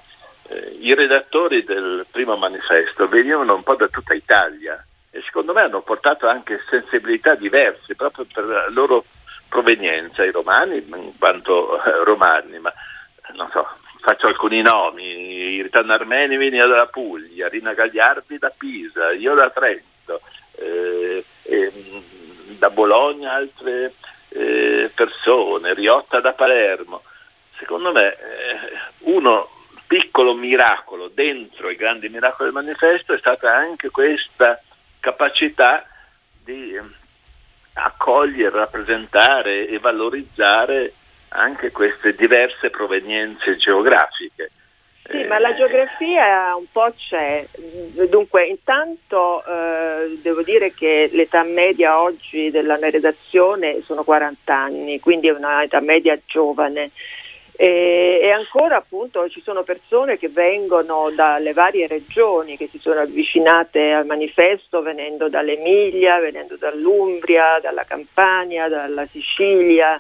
eh, 0.50 0.77
i 0.81 0.93
redattori 0.93 1.63
del 1.63 2.05
primo 2.12 2.36
manifesto 2.36 3.07
venivano 3.07 3.55
un 3.55 3.63
po' 3.63 3.75
da 3.75 3.88
tutta 3.88 4.13
Italia 4.13 4.86
e 5.17 5.21
secondo 5.24 5.51
me 5.51 5.62
hanno 5.62 5.81
portato 5.81 6.27
anche 6.27 6.59
sensibilità 6.69 7.33
diverse 7.33 7.95
proprio 7.95 8.25
per 8.31 8.45
la 8.45 8.69
loro 8.69 9.03
provenienza, 9.50 10.24
i 10.24 10.31
romani 10.31 10.77
in 10.77 11.17
quanto 11.17 11.83
eh, 11.83 12.03
romani, 12.03 12.59
ma 12.59 12.71
non 13.33 13.50
so, 13.51 13.67
faccio 14.00 14.27
alcuni 14.27 14.62
nomi, 14.62 15.03
i 15.03 15.62
Ritan 15.63 15.89
Armeni 15.89 16.38
venivano 16.38 16.71
dalla 16.71 16.86
Puglia, 16.86 17.47
Rina 17.47 17.74
Gagliardi 17.74 18.38
da 18.38 18.53
Pisa, 18.55 19.12
io 19.12 19.33
da 19.33 19.50
Trento, 19.50 20.21
eh, 20.57 21.25
eh, 21.43 21.71
da 22.59 22.69
Bologna 22.69 23.33
altre 23.33 23.93
eh, 24.29 24.91
persone, 24.93 25.74
Riotta 25.74 26.19
da 26.19 26.33
Palermo. 26.33 27.01
Secondo 27.57 27.91
me 27.91 28.13
eh, 28.13 28.59
uno 29.00 29.50
piccolo 29.88 30.36
miracolo 30.36 31.07
dentro 31.07 31.69
i 31.69 31.75
grandi 31.75 32.09
miracoli 32.09 32.51
del 32.51 32.63
manifesto 32.63 33.13
è 33.13 33.17
stata 33.17 33.55
anche 33.55 33.89
questa 33.89 34.62
capacità 35.07 35.85
di 36.43 36.75
ehm, 36.75 36.93
accogliere, 37.73 38.57
rappresentare 38.57 39.67
e 39.67 39.79
valorizzare 39.79 40.93
anche 41.29 41.71
queste 41.71 42.13
diverse 42.13 42.69
provenienze 42.69 43.55
geografiche. 43.55 44.51
Sì, 45.09 45.23
ma 45.23 45.39
la 45.39 45.55
geografia 45.55 46.53
un 46.55 46.65
po' 46.69 46.91
c'è. 46.93 47.47
Dunque, 48.09 48.47
intanto 48.47 49.41
eh, 49.45 50.19
devo 50.21 50.41
dire 50.43 50.73
che 50.73 51.09
l'età 51.13 51.43
media 51.43 52.01
oggi 52.01 52.51
della 52.51 52.75
redazione 52.75 53.81
sono 53.85 54.03
40 54.03 54.53
anni, 54.53 54.99
quindi 54.99 55.29
è 55.29 55.31
un'età 55.31 55.79
media 55.79 56.19
giovane. 56.25 56.91
E, 57.59 58.19
e, 58.21 58.29
ancora 58.29 58.75
appunto 58.75 59.27
ci 59.29 59.41
sono 59.41 59.63
persone 59.63 60.19
che 60.19 60.29
vengono 60.29 61.09
dalle 61.09 61.53
varie 61.53 61.87
regioni, 61.87 62.55
che 62.55 62.67
si 62.67 62.77
sono 62.77 62.99
avvicinate 62.99 63.93
al 63.93 64.05
manifesto 64.05 64.83
venendo 64.83 65.27
dall'Emilia, 65.27 66.19
venendo 66.19 66.55
dall'Umbria, 66.55 67.59
dalla 67.59 67.83
Campania, 67.83 68.67
dalla 68.67 69.05
Sicilia. 69.05 69.99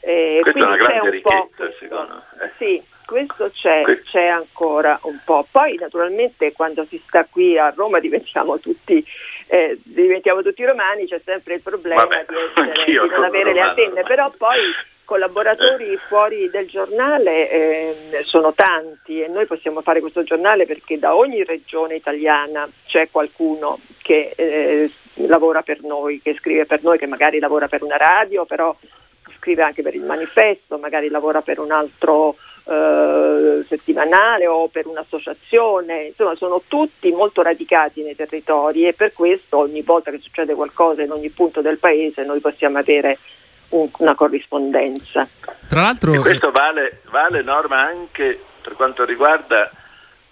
Eh, 0.00 0.40
Questa 0.42 0.58
è 0.58 0.64
una 0.64 0.76
grande 0.76 1.10
ricchezza, 1.10 1.72
secondo 1.78 2.14
me. 2.14 2.44
Eh. 2.44 2.50
Sì, 2.58 2.82
questo 3.06 3.50
c'è, 3.52 3.84
c'è, 4.10 4.26
ancora 4.26 4.98
un 5.02 5.20
po'. 5.24 5.46
Poi 5.48 5.76
naturalmente 5.76 6.52
quando 6.52 6.84
si 6.86 7.00
sta 7.06 7.24
qui 7.24 7.56
a 7.56 7.72
Roma 7.74 7.98
diventiamo 8.00 8.58
tutti, 8.58 9.04
eh, 9.46 9.78
diventiamo 9.84 10.42
tutti 10.42 10.64
romani, 10.64 11.06
c'è 11.06 11.20
sempre 11.24 11.54
il 11.54 11.62
problema 11.62 12.02
Vabbè, 12.02 12.26
di, 12.26 12.34
essere, 12.34 12.84
di 12.84 12.94
non 12.94 13.22
avere 13.22 13.52
romano, 13.52 13.52
le 13.52 13.60
antenne, 13.60 14.02
però 14.02 14.28
poi 14.36 14.58
collaboratori 15.10 15.96
fuori 16.06 16.48
del 16.50 16.68
giornale 16.68 17.50
eh, 17.50 17.96
sono 18.22 18.52
tanti 18.54 19.20
e 19.20 19.26
noi 19.26 19.44
possiamo 19.44 19.80
fare 19.80 19.98
questo 20.00 20.22
giornale 20.22 20.66
perché 20.66 21.00
da 21.00 21.16
ogni 21.16 21.42
regione 21.42 21.96
italiana 21.96 22.68
c'è 22.86 23.10
qualcuno 23.10 23.80
che 24.00 24.32
eh, 24.36 24.88
lavora 25.26 25.62
per 25.62 25.82
noi, 25.82 26.20
che 26.22 26.36
scrive 26.38 26.64
per 26.64 26.84
noi, 26.84 26.96
che 26.96 27.08
magari 27.08 27.40
lavora 27.40 27.66
per 27.66 27.82
una 27.82 27.96
radio, 27.96 28.44
però 28.44 28.72
scrive 29.36 29.64
anche 29.64 29.82
per 29.82 29.96
il 29.96 30.04
manifesto, 30.04 30.78
magari 30.78 31.08
lavora 31.08 31.42
per 31.42 31.58
un 31.58 31.72
altro 31.72 32.36
eh, 32.68 33.64
settimanale 33.66 34.46
o 34.46 34.68
per 34.68 34.86
un'associazione, 34.86 36.04
insomma 36.04 36.36
sono 36.36 36.62
tutti 36.68 37.10
molto 37.10 37.42
radicati 37.42 38.04
nei 38.04 38.14
territori 38.14 38.86
e 38.86 38.92
per 38.92 39.12
questo 39.12 39.58
ogni 39.58 39.82
volta 39.82 40.12
che 40.12 40.20
succede 40.20 40.54
qualcosa 40.54 41.02
in 41.02 41.10
ogni 41.10 41.30
punto 41.30 41.62
del 41.62 41.78
paese 41.78 42.22
noi 42.22 42.38
possiamo 42.38 42.78
avere 42.78 43.18
una 43.70 44.14
corrispondenza. 44.14 45.26
Tra 45.68 45.82
l'altro... 45.82 46.12
E 46.12 46.18
questo 46.18 46.50
vale, 46.50 47.02
vale 47.10 47.42
norma 47.42 47.80
anche 47.80 48.42
per 48.62 48.74
quanto 48.74 49.04
riguarda 49.04 49.70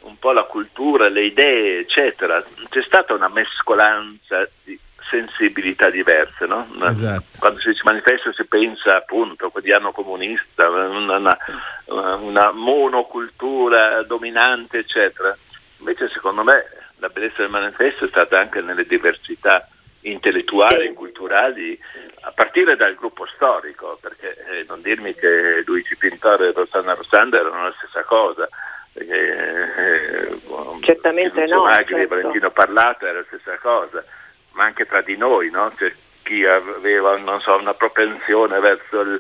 un 0.01 0.19
po' 0.19 0.33
la 0.33 0.45
cultura, 0.45 1.09
le 1.09 1.25
idee, 1.25 1.81
eccetera. 1.81 2.43
C'è 2.69 2.83
stata 2.83 3.15
una 3.15 3.29
mescolanza 3.29 4.49
di 4.65 4.79
sensibilità 5.09 5.91
diverse. 5.91 6.47
No? 6.47 6.67
Esatto. 6.85 7.39
Quando 7.39 7.61
si 7.61 7.69
dice 7.69 7.83
manifesto 7.85 8.33
si 8.33 8.45
pensa 8.45 8.97
appunto 8.97 9.51
quotidiano 9.51 9.93
comunista, 9.93 10.69
una, 10.69 11.17
una, 11.17 11.39
una 11.87 12.53
monocultura 12.53 14.03
dominante, 14.03 14.79
eccetera. 14.79 15.37
Invece 15.79 16.09
secondo 16.09 16.43
me 16.43 16.65
la 16.99 17.09
bellezza 17.09 17.43
del 17.43 17.51
manifesto 17.51 18.05
è 18.05 18.09
stata 18.09 18.39
anche 18.39 18.61
nelle 18.61 18.85
diversità 18.85 19.67
intellettuali, 20.11 20.93
culturali, 20.93 21.79
a 22.21 22.33
partire 22.33 22.77
dal 22.77 22.95
gruppo 22.95 23.27
storico, 23.35 23.99
perché 24.01 24.37
eh, 24.51 24.65
non 24.67 24.83
dirmi 24.83 25.15
che 25.15 25.63
Luigi 25.65 25.97
Pintore 25.97 26.49
e 26.49 26.53
Rossana 26.53 26.95
Rossanda 26.95 27.39
erano 27.39 27.65
la 27.65 27.75
stessa 27.79 28.03
cosa. 28.05 28.49
Eh, 28.95 30.37
Certamente 30.81 31.47
no. 31.47 31.65
Magri 31.65 31.95
certo. 31.95 31.97
e 31.97 32.07
Valentino 32.07 32.51
Parlato 32.51 33.07
era 33.07 33.19
la 33.19 33.25
stessa 33.27 33.57
cosa, 33.59 34.05
ma 34.53 34.65
anche 34.65 34.87
tra 34.87 35.01
di 35.03 35.17
noi, 35.17 35.51
no? 35.51 35.73
C'è 35.77 35.93
chi 36.23 36.45
aveva 36.45 37.19
so, 37.41 37.57
una 37.57 37.73
propensione 37.75 38.59
verso 38.61 39.01
il, 39.01 39.17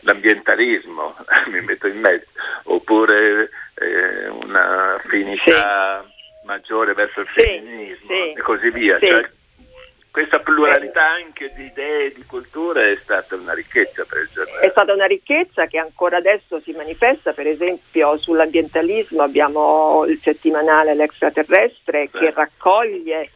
l'ambientalismo, 0.00 1.16
mi 1.48 1.60
metto 1.62 1.86
in 1.86 2.00
mezzo, 2.00 2.26
oppure 2.64 3.48
eh, 3.74 4.28
una 4.28 4.94
affinità 4.96 6.04
sì. 6.04 6.46
maggiore 6.46 6.92
verso 6.92 7.20
il 7.20 7.28
sì, 7.34 7.42
femminismo 7.42 8.06
sì, 8.06 8.32
e 8.32 8.42
così 8.42 8.70
via. 8.70 8.98
Cioè, 8.98 9.30
questa 10.12 10.40
pluralità 10.40 11.04
anche 11.04 11.50
di 11.56 11.64
idee 11.64 12.04
e 12.04 12.12
di 12.12 12.22
culture 12.26 12.92
è 12.92 12.96
stata 12.96 13.34
una 13.34 13.54
ricchezza 13.54 14.04
per 14.04 14.20
il 14.20 14.28
giornale. 14.30 14.60
È 14.60 14.68
stata 14.68 14.92
una 14.92 15.06
ricchezza 15.06 15.66
che 15.66 15.78
ancora 15.78 16.18
adesso 16.18 16.60
si 16.60 16.72
manifesta, 16.72 17.32
per 17.32 17.46
esempio 17.46 18.18
sull'ambientalismo 18.18 19.22
abbiamo 19.22 20.04
il 20.04 20.20
settimanale 20.22 20.94
L'Extraterrestre 20.94 22.10
sì. 22.12 22.18
che 22.18 22.30
raccoglie 22.30 23.30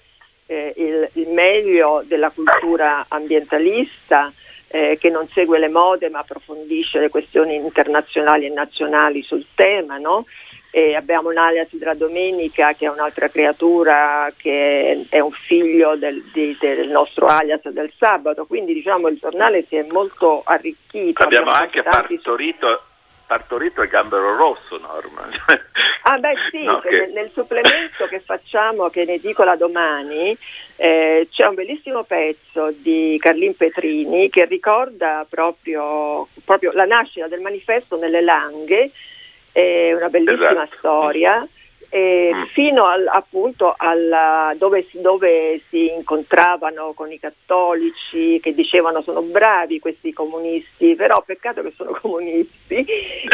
eh, 0.44 0.74
il, 0.76 1.08
il, 1.14 1.28
meglio 1.28 2.02
della 2.04 2.30
cultura 2.30 3.06
ambientalista, 3.08 4.30
eh, 4.68 4.98
che 5.00 5.08
non 5.08 5.26
segue 5.28 5.58
le 5.58 5.68
mode 5.68 6.10
ma 6.10 6.18
approfondisce 6.18 6.98
le 6.98 7.08
questioni 7.08 7.54
internazionali 7.54 8.44
e 8.44 8.50
nazionali 8.50 9.22
sul 9.22 9.46
tema. 9.54 9.96
No? 9.96 10.26
E 10.70 10.94
abbiamo 10.94 11.30
un 11.30 11.38
alias 11.38 11.68
della 11.70 11.94
domenica 11.94 12.74
che 12.74 12.86
è 12.86 12.90
un'altra 12.90 13.28
creatura 13.28 14.30
che 14.36 15.06
è 15.08 15.20
un 15.20 15.30
figlio 15.30 15.96
del, 15.96 16.22
di, 16.32 16.56
del, 16.60 16.88
nostro 16.88 17.26
alias 17.26 17.66
del 17.68 17.90
sabato, 17.96 18.44
quindi 18.46 18.74
diciamo 18.74 19.08
il 19.08 19.16
giornale 19.18 19.64
si 19.66 19.76
è 19.76 19.86
molto 19.90 20.42
arricchito. 20.44 21.22
Abbiamo, 21.22 21.50
abbiamo 21.50 21.64
anche 21.64 21.82
partorito, 21.82 22.82
partorito, 23.26 23.82
il 23.82 23.88
gambero 23.88 24.36
rosso 24.36 24.78
Norma. 24.78 25.28
Ah 26.08 26.18
beh 26.18 26.34
sì, 26.52 26.62
no, 26.62 26.78
che... 26.78 26.90
nel, 26.90 27.10
nel, 27.10 27.30
supplemento 27.34 28.06
che 28.08 28.20
facciamo, 28.20 28.90
che 28.90 29.04
ne 29.04 29.14
edicola 29.14 29.56
domani, 29.56 30.38
eh, 30.76 31.26
c'è 31.28 31.46
un 31.46 31.56
bellissimo 31.56 32.04
pezzo 32.04 32.72
di 32.76 33.16
Carlin 33.20 33.56
Petrini 33.56 34.30
che 34.30 34.44
ricorda 34.44 35.26
proprio, 35.28 36.28
proprio 36.44 36.70
la 36.74 36.84
nascita 36.84 37.26
del 37.26 37.40
manifesto 37.40 37.96
nelle 37.96 38.20
Langhe 38.20 38.92
è 39.56 39.94
una 39.94 40.08
bellissima 40.08 40.64
esatto. 40.64 40.76
storia. 40.76 41.48
Mm. 41.96 42.42
fino 42.52 42.84
al, 42.84 43.06
appunto 43.06 43.72
alla, 43.74 44.52
dove, 44.58 44.86
dove, 44.94 45.62
si 45.68 45.90
incontravano 45.94 46.92
con 46.94 47.10
i 47.10 47.18
cattolici 47.18 48.40
che 48.42 48.52
dicevano 48.52 49.00
sono 49.02 49.22
bravi 49.22 49.78
questi 49.78 50.12
comunisti, 50.12 50.94
però 50.96 51.22
peccato 51.24 51.62
che 51.62 51.72
sono 51.74 51.96
comunisti 52.02 52.84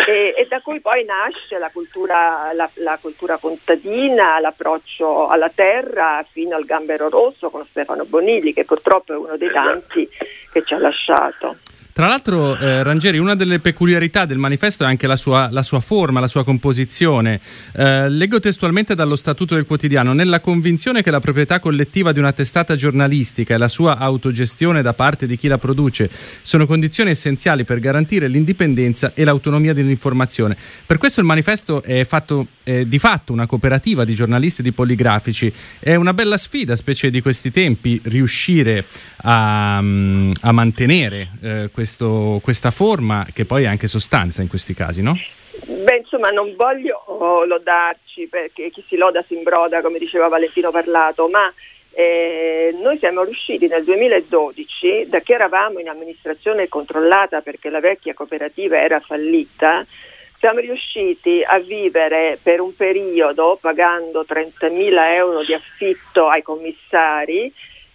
e, 0.07 0.35
e 0.37 0.47
da 0.49 0.61
cui 0.61 0.81
poi 0.81 1.05
nasce 1.05 1.59
la 1.59 1.71
cultura, 1.73 2.52
la, 2.52 2.69
la 2.75 2.99
cultura, 3.00 3.38
contadina, 3.38 4.38
l'approccio 4.38 5.26
alla 5.29 5.50
terra 5.52 6.25
fino 6.31 6.55
al 6.55 6.64
gambero 6.64 7.09
rosso 7.09 7.49
con 7.49 7.64
Stefano 7.64 8.05
Bonilli 8.05 8.52
che 8.52 8.64
purtroppo 8.64 9.14
è 9.14 9.17
uno 9.17 9.37
dei 9.38 9.49
esatto. 9.49 9.69
tanti 9.71 10.09
che 10.52 10.62
ci 10.62 10.75
ha 10.75 10.79
lasciato. 10.79 11.57
Tra 11.95 12.07
l'altro, 12.07 12.57
eh, 12.57 12.83
Rangieri, 12.83 13.19
una 13.19 13.35
delle 13.35 13.59
peculiarità 13.59 14.25
del 14.25 14.39
manifesto 14.39 14.83
è 14.83 14.87
anche 14.87 15.07
la 15.07 15.17
sua, 15.17 15.51
la 15.51 15.62
sua 15.62 15.81
forma, 15.81 16.21
la 16.21 16.27
sua 16.27 16.43
composizione. 16.43 17.38
Eh, 17.73 18.09
leggo 18.09 18.40
testualmente 18.40 18.95
dallo 18.95 19.14
Statuto 19.14 19.57
del 19.57 19.66
Quotidiano, 19.66 20.14
nella 20.14 20.40
convinzione 20.40 21.03
che 21.03 21.11
la 21.11 21.21
proprietà 21.21 21.61
collettiva 21.61 22.12
di 22.12 22.19
una 22.19 22.33
testata 22.33 22.77
giornalistica 22.77 23.55
e 23.55 23.59
la 23.59 23.69
sua 23.69 23.99
autogestione 23.99 24.81
da 24.81 24.95
parte 24.95 25.27
di 25.27 25.37
chi 25.37 25.49
la 25.49 25.59
produce 25.59 26.09
sono 26.40 26.64
condizioni 26.64 27.11
essenziali 27.11 27.64
per 27.64 27.79
garantire 27.79 28.27
l'indipendenza 28.27 29.12
e 29.12 29.25
l'autonomia 29.25 29.75
dell'informazione. 29.75 30.57
Per 30.87 30.97
questo 30.97 31.21
il 31.21 31.27
manifesto 31.27 31.83
è 31.83 32.07
fatto 32.07 32.47
è 32.64 32.85
di 32.85 32.99
fatto 32.99 33.33
una 33.33 33.47
cooperativa 33.47 34.05
di 34.05 34.14
giornalisti 34.14 34.61
e 34.61 34.64
di 34.64 34.73
poligrafici. 34.73 35.53
È 35.79 35.95
una 35.95 36.14
bella 36.14 36.37
sfida, 36.37 36.77
specie 36.77 37.11
di 37.11 37.21
questi 37.21 37.51
tempi, 37.51 38.01
riuscire 38.05 38.85
a, 39.23 39.79
a 39.79 40.53
mantenere 40.53 41.31
eh, 41.40 41.71
questo, 41.83 42.38
questa 42.42 42.71
forma 42.71 43.27
che 43.35 43.45
poi 43.45 43.64
è 43.64 43.66
anche 43.66 43.88
sostanza 43.88 44.40
in 44.40 44.49
questi 44.49 44.73
casi, 44.73 45.03
no? 45.03 45.18
Beh, 45.66 45.97
insomma, 45.97 46.29
non 46.29 46.55
voglio 46.57 47.45
lodarci 47.45 48.29
perché 48.29 48.71
chi 48.71 48.85
si 48.87 48.97
loda 48.97 49.23
si 49.27 49.35
imbroda, 49.35 49.83
come 49.83 49.99
diceva 49.99 50.29
Valentino 50.29 50.71
Parlato, 50.71 51.29
ma 51.29 51.53
eh, 51.90 52.75
noi 52.81 52.99
siamo 52.99 53.25
riusciti 53.25 53.66
nel 53.66 53.83
2012, 53.83 55.09
da 55.09 55.21
che 55.21 55.35
eravamo 55.35 55.81
in 55.81 55.88
amministrazione 55.88 56.68
controllata 56.68 57.40
perché 57.40 57.68
la 57.68 57.81
vecchia 57.81 58.14
cooperativa 58.14 58.81
era 58.81 59.01
fallita, 59.01 59.85
siamo 60.38 60.61
riusciti 60.61 61.42
a 61.45 61.59
vivere 61.59 62.38
per 62.40 62.61
un 62.61 62.75
periodo 62.77 63.59
pagando 63.61 64.25
30.000 64.27 65.14
euro 65.14 65.45
di 65.45 65.53
affitto 65.53 66.29
ai 66.29 66.42
commissari 66.42 67.53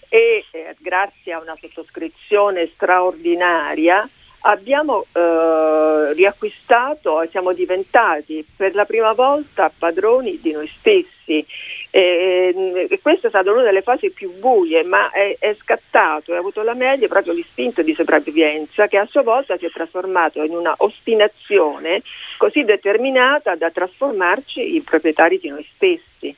e 0.09 0.45
eh, 0.51 0.75
grazie 0.79 1.33
a 1.33 1.39
una 1.39 1.57
sottoscrizione 1.59 2.67
straordinaria 2.67 4.07
abbiamo 4.41 5.05
eh, 5.11 6.13
riacquistato 6.13 7.21
e 7.21 7.27
siamo 7.29 7.53
diventati 7.53 8.45
per 8.55 8.75
la 8.75 8.85
prima 8.85 9.13
volta 9.13 9.71
padroni 9.75 10.39
di 10.41 10.51
noi 10.51 10.67
stessi. 10.67 11.45
E, 11.89 12.87
e 12.89 12.99
questa 13.01 13.27
è 13.27 13.29
stata 13.29 13.51
una 13.51 13.63
delle 13.63 13.81
fasi 13.81 14.11
più 14.11 14.31
buie, 14.37 14.83
ma 14.83 15.09
è, 15.09 15.35
è 15.39 15.55
scattato, 15.55 16.33
ha 16.33 16.37
avuto 16.37 16.61
la 16.61 16.73
meglio 16.73 17.07
proprio 17.07 17.33
l'istinto 17.33 17.81
di 17.81 17.93
sopravvivenza 17.93 18.87
che 18.87 18.97
a 18.97 19.07
sua 19.07 19.23
volta 19.23 19.57
si 19.57 19.65
è 19.65 19.69
trasformato 19.69 20.43
in 20.43 20.55
una 20.55 20.73
ostinazione 20.77 22.01
così 22.37 22.63
determinata 22.63 23.55
da 23.55 23.71
trasformarci 23.71 24.75
in 24.75 24.83
proprietari 24.83 25.39
di 25.39 25.49
noi 25.49 25.67
stessi. 25.73 26.35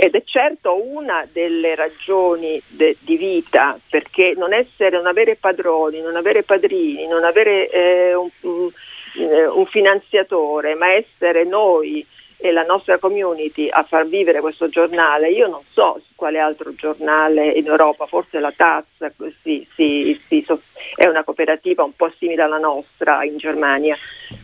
Ed 0.00 0.14
è 0.14 0.22
certo 0.24 0.80
una 0.80 1.26
delle 1.32 1.74
ragioni 1.74 2.62
de, 2.68 2.96
di 3.00 3.16
vita, 3.16 3.76
perché 3.90 4.34
non, 4.36 4.52
essere, 4.52 4.96
non 4.96 5.08
avere 5.08 5.34
padroni, 5.34 6.00
non 6.00 6.14
avere 6.14 6.44
padrini, 6.44 7.08
non 7.08 7.24
avere 7.24 7.68
eh, 7.68 8.14
un, 8.14 8.28
un, 8.42 8.70
eh, 9.16 9.46
un 9.46 9.66
finanziatore, 9.66 10.76
ma 10.76 10.92
essere 10.92 11.42
noi 11.42 12.06
e 12.40 12.52
la 12.52 12.62
nostra 12.62 12.98
community 12.98 13.68
a 13.68 13.82
far 13.82 14.06
vivere 14.06 14.40
questo 14.40 14.68
giornale, 14.68 15.30
io 15.30 15.48
non 15.48 15.62
so 15.72 16.00
quale 16.14 16.38
altro 16.38 16.72
giornale 16.74 17.48
in 17.48 17.66
Europa, 17.66 18.06
forse 18.06 18.38
la 18.38 18.52
Taz 18.54 18.84
sì, 19.42 19.66
sì, 19.74 20.20
sì, 20.28 20.46
è 20.94 21.06
una 21.06 21.24
cooperativa 21.24 21.82
un 21.82 21.96
po' 21.96 22.12
simile 22.16 22.42
alla 22.42 22.58
nostra 22.58 23.24
in 23.24 23.38
Germania, 23.38 23.96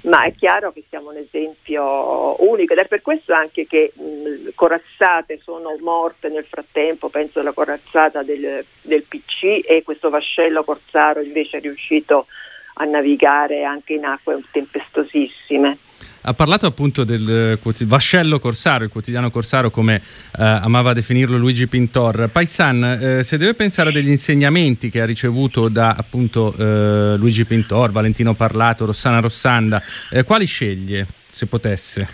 ma 0.04 0.24
è 0.24 0.32
chiaro 0.34 0.72
che 0.72 0.84
siamo 0.88 1.10
un 1.10 1.16
esempio 1.16 2.42
unico 2.42 2.72
ed 2.72 2.78
è 2.78 2.86
per 2.86 3.02
questo 3.02 3.32
anche 3.32 3.66
che 3.66 3.92
mh, 3.94 4.50
corazzate 4.54 5.40
sono 5.42 5.74
morte 5.80 6.28
nel 6.28 6.44
frattempo, 6.44 7.08
penso 7.08 7.40
alla 7.40 7.52
corazzata 7.52 8.22
del, 8.22 8.64
del 8.82 9.02
PC 9.02 9.62
e 9.66 9.82
questo 9.82 10.10
vascello 10.10 10.62
corsaro 10.64 11.20
invece 11.20 11.58
è 11.58 11.60
riuscito 11.60 12.26
a 12.74 12.84
navigare 12.84 13.64
anche 13.64 13.94
in 13.94 14.04
acque 14.04 14.42
tempestosissime. 14.50 15.78
Ha 16.22 16.34
parlato 16.34 16.66
appunto 16.66 17.04
del 17.04 17.58
eh, 17.60 17.84
vascello 17.84 18.38
corsaro, 18.38 18.84
il 18.84 18.90
quotidiano 18.90 19.30
corsaro 19.30 19.70
come 19.70 19.96
eh, 19.96 20.02
amava 20.42 20.92
definirlo 20.92 21.36
Luigi 21.36 21.66
Pintor. 21.66 22.28
Paisan, 22.32 22.84
eh, 22.84 23.22
se 23.22 23.36
deve 23.36 23.54
pensare 23.54 23.90
a 23.90 23.92
degli 23.92 24.08
insegnamenti 24.08 24.88
che 24.88 25.00
ha 25.00 25.04
ricevuto 25.04 25.68
da 25.68 25.94
appunto 25.98 26.54
eh, 26.56 27.16
Luigi 27.16 27.44
Pintor, 27.44 27.92
Valentino 27.92 28.34
Parlato, 28.34 28.86
Rossana 28.86 29.20
Rossanda, 29.20 29.82
eh, 30.10 30.24
quali 30.24 30.46
sceglie 30.46 31.06
se 31.30 31.46
potesse? 31.46 32.08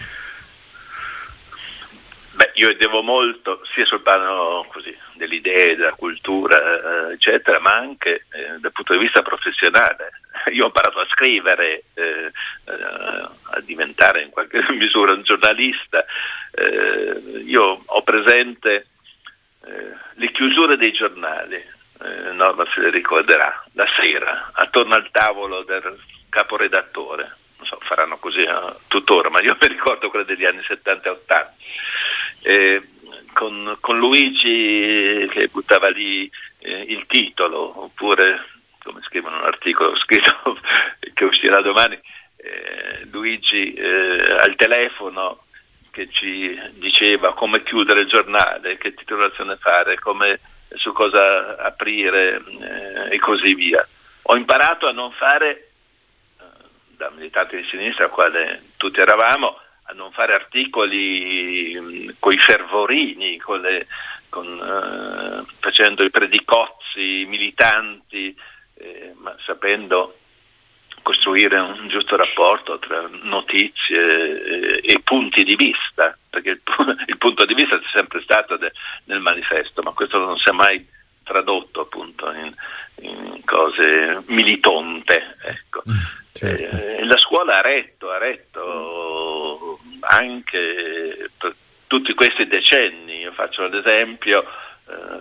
Beh, 2.32 2.52
io 2.54 2.74
devo 2.76 3.02
molto 3.02 3.60
sia 3.74 3.84
sul 3.84 4.02
piano 4.02 4.66
così, 4.72 4.92
delle 5.14 5.36
idee, 5.36 5.76
della 5.76 5.92
cultura, 5.92 6.56
eh, 6.56 7.12
eccetera, 7.12 7.60
ma 7.60 7.76
anche 7.76 8.24
dal 8.60 8.72
punto 8.72 8.94
di 8.94 8.98
vista 8.98 9.22
professionale 9.22 10.20
io 10.52 10.64
ho 10.64 10.66
imparato 10.66 11.00
a 11.00 11.06
scrivere, 11.10 11.84
eh, 11.94 12.30
eh, 12.64 12.72
a 12.72 13.60
diventare 13.60 14.22
in 14.22 14.30
qualche 14.30 14.64
misura 14.72 15.12
un 15.12 15.22
giornalista, 15.22 16.04
eh, 16.52 17.42
io 17.44 17.82
ho 17.84 18.02
presente 18.02 18.86
eh, 19.64 19.94
le 20.14 20.30
chiusure 20.32 20.76
dei 20.76 20.92
giornali, 20.92 21.56
eh, 21.56 22.32
Norma 22.32 22.64
se 22.72 22.80
le 22.80 22.90
ricorderà, 22.90 23.64
la 23.72 23.86
sera, 23.96 24.50
attorno 24.54 24.94
al 24.94 25.10
tavolo 25.10 25.62
del 25.62 25.98
caporedattore, 26.28 27.36
non 27.58 27.66
so, 27.66 27.78
faranno 27.82 28.18
così 28.18 28.42
tuttora, 28.88 29.28
ma 29.28 29.40
io 29.42 29.56
mi 29.60 29.68
ricordo 29.68 30.08
quelle 30.08 30.24
degli 30.24 30.44
anni 30.44 30.62
70 30.62 31.08
e 31.08 31.12
80. 31.12 31.54
Con, 33.32 33.76
con 33.80 33.98
Luigi 33.98 35.28
che 35.30 35.46
buttava 35.48 35.88
lì 35.88 36.28
eh, 36.58 36.84
il 36.88 37.06
titolo, 37.06 37.84
oppure 37.84 38.59
come 38.82 39.00
scrivono 39.02 39.36
un 39.36 39.44
articolo 39.44 39.96
scritto 40.00 40.58
che 41.14 41.24
uscirà 41.24 41.60
domani, 41.60 41.98
eh, 42.36 43.06
Luigi 43.12 43.74
eh, 43.74 44.22
al 44.38 44.54
telefono 44.56 45.44
che 45.90 46.08
ci 46.10 46.58
diceva 46.74 47.34
come 47.34 47.62
chiudere 47.62 48.02
il 48.02 48.08
giornale, 48.08 48.78
che 48.78 48.94
titolazione 48.94 49.56
fare, 49.56 49.98
come, 49.98 50.40
su 50.74 50.92
cosa 50.92 51.56
aprire 51.56 52.36
eh, 52.36 53.14
e 53.14 53.18
così 53.18 53.54
via. 53.54 53.86
Ho 54.22 54.36
imparato 54.36 54.86
a 54.86 54.92
non 54.92 55.10
fare, 55.12 55.70
eh, 56.38 56.44
da 56.96 57.10
militante 57.10 57.56
di 57.56 57.66
sinistra, 57.68 58.08
quale 58.08 58.62
tutti 58.76 59.00
eravamo, 59.00 59.58
a 59.84 59.92
non 59.92 60.12
fare 60.12 60.34
articoli 60.34 61.76
mm, 61.78 62.08
con 62.18 62.32
i 62.32 62.38
fervorini, 62.38 63.38
con 63.38 63.60
le, 63.60 63.86
con, 64.28 64.46
eh, 64.46 65.52
facendo 65.58 66.04
i 66.04 66.10
predicozzi 66.10 67.26
militanti, 67.26 68.34
eh, 68.80 69.12
ma 69.16 69.34
sapendo 69.44 70.16
costruire 71.02 71.58
un 71.58 71.88
giusto 71.88 72.16
rapporto 72.16 72.78
tra 72.78 73.08
notizie 73.22 74.80
e, 74.80 74.80
e 74.82 75.00
punti 75.02 75.42
di 75.44 75.56
vista, 75.56 76.16
perché 76.28 76.50
il, 76.50 76.60
il, 77.06 77.18
punto 77.18 77.44
di 77.44 77.54
vista 77.54 77.78
c'è 77.78 77.88
sempre 77.92 78.20
stato 78.22 78.56
de, 78.56 78.72
nel 79.04 79.20
manifesto, 79.20 79.82
ma 79.82 79.92
questo 79.92 80.18
non 80.18 80.36
si 80.38 80.48
è 80.48 80.52
mai 80.52 80.86
tradotto 81.22 81.82
appunto 81.82 82.30
in, 82.32 82.52
in 83.00 83.44
cose 83.44 84.22
militonte. 84.26 85.36
Ecco. 85.42 85.82
Mm, 85.88 85.94
certo. 86.32 86.76
eh, 86.76 87.04
la 87.04 87.18
scuola 87.18 87.54
ha 87.54 87.62
retto, 87.62 88.10
ha 88.10 88.18
retto 88.18 89.78
anche 90.00 91.30
per 91.38 91.54
tutti 91.86 92.14
questi 92.14 92.46
decenni, 92.46 93.18
io 93.18 93.32
faccio 93.32 93.66
l'esempio 93.66 94.42
eh, 94.42 94.69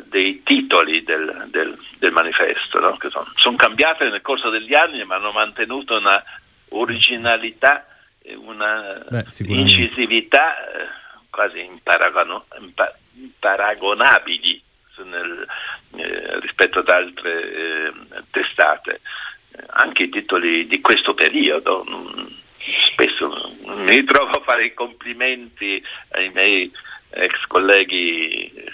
dei 0.06 0.42
titoli 0.44 1.04
del, 1.04 1.48
del, 1.50 1.78
del 1.98 2.12
manifesto, 2.12 2.80
no? 2.80 2.98
che 2.98 3.10
sono, 3.10 3.32
sono 3.36 3.56
cambiate 3.56 4.10
nel 4.10 4.22
corso 4.22 4.50
degli 4.50 4.74
anni 4.74 5.04
ma 5.04 5.16
hanno 5.16 5.32
mantenuto 5.32 5.98
una 5.98 6.22
originalità 6.70 7.86
e 8.22 8.36
una 8.36 9.04
Beh, 9.10 9.26
incisività 9.46 10.58
eh, 10.72 10.88
quasi 11.30 11.64
imparagono, 11.64 12.46
imparagonabili 13.14 14.62
nel, 15.04 15.48
eh, 15.96 16.40
rispetto 16.40 16.80
ad 16.80 16.90
altre 16.90 17.52
eh, 17.52 17.92
testate. 18.32 19.02
Eh, 19.52 19.64
anche 19.68 20.04
i 20.04 20.10
titoli 20.10 20.68
di 20.68 20.82
questo 20.82 21.14
periodo, 21.14 21.84
mh, 21.84 22.22
mm, 22.22 22.28
spesso 22.92 23.56
mi 23.66 23.88
ritrovo 23.98 24.32
a 24.32 24.42
fare 24.42 24.66
i 24.66 24.74
complimenti 24.74 25.84
ai 26.10 26.30
miei 26.30 26.72
ex 27.12 27.46
colleghi 27.48 28.52
eh, 28.54 28.72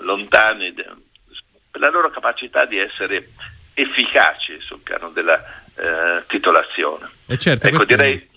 lontani 0.00 0.72
per 0.72 1.80
la 1.80 1.90
loro 1.90 2.10
capacità 2.10 2.66
di 2.66 2.78
essere 2.78 3.30
efficaci 3.74 4.58
sul 4.60 4.78
piano 4.78 5.10
della 5.10 5.42
eh, 5.74 6.24
titolazione. 6.28 7.08
E 7.26 7.36
certo, 7.36 7.66
ecco, 7.66 7.76
questo... 7.76 7.96
direi, 7.96 8.28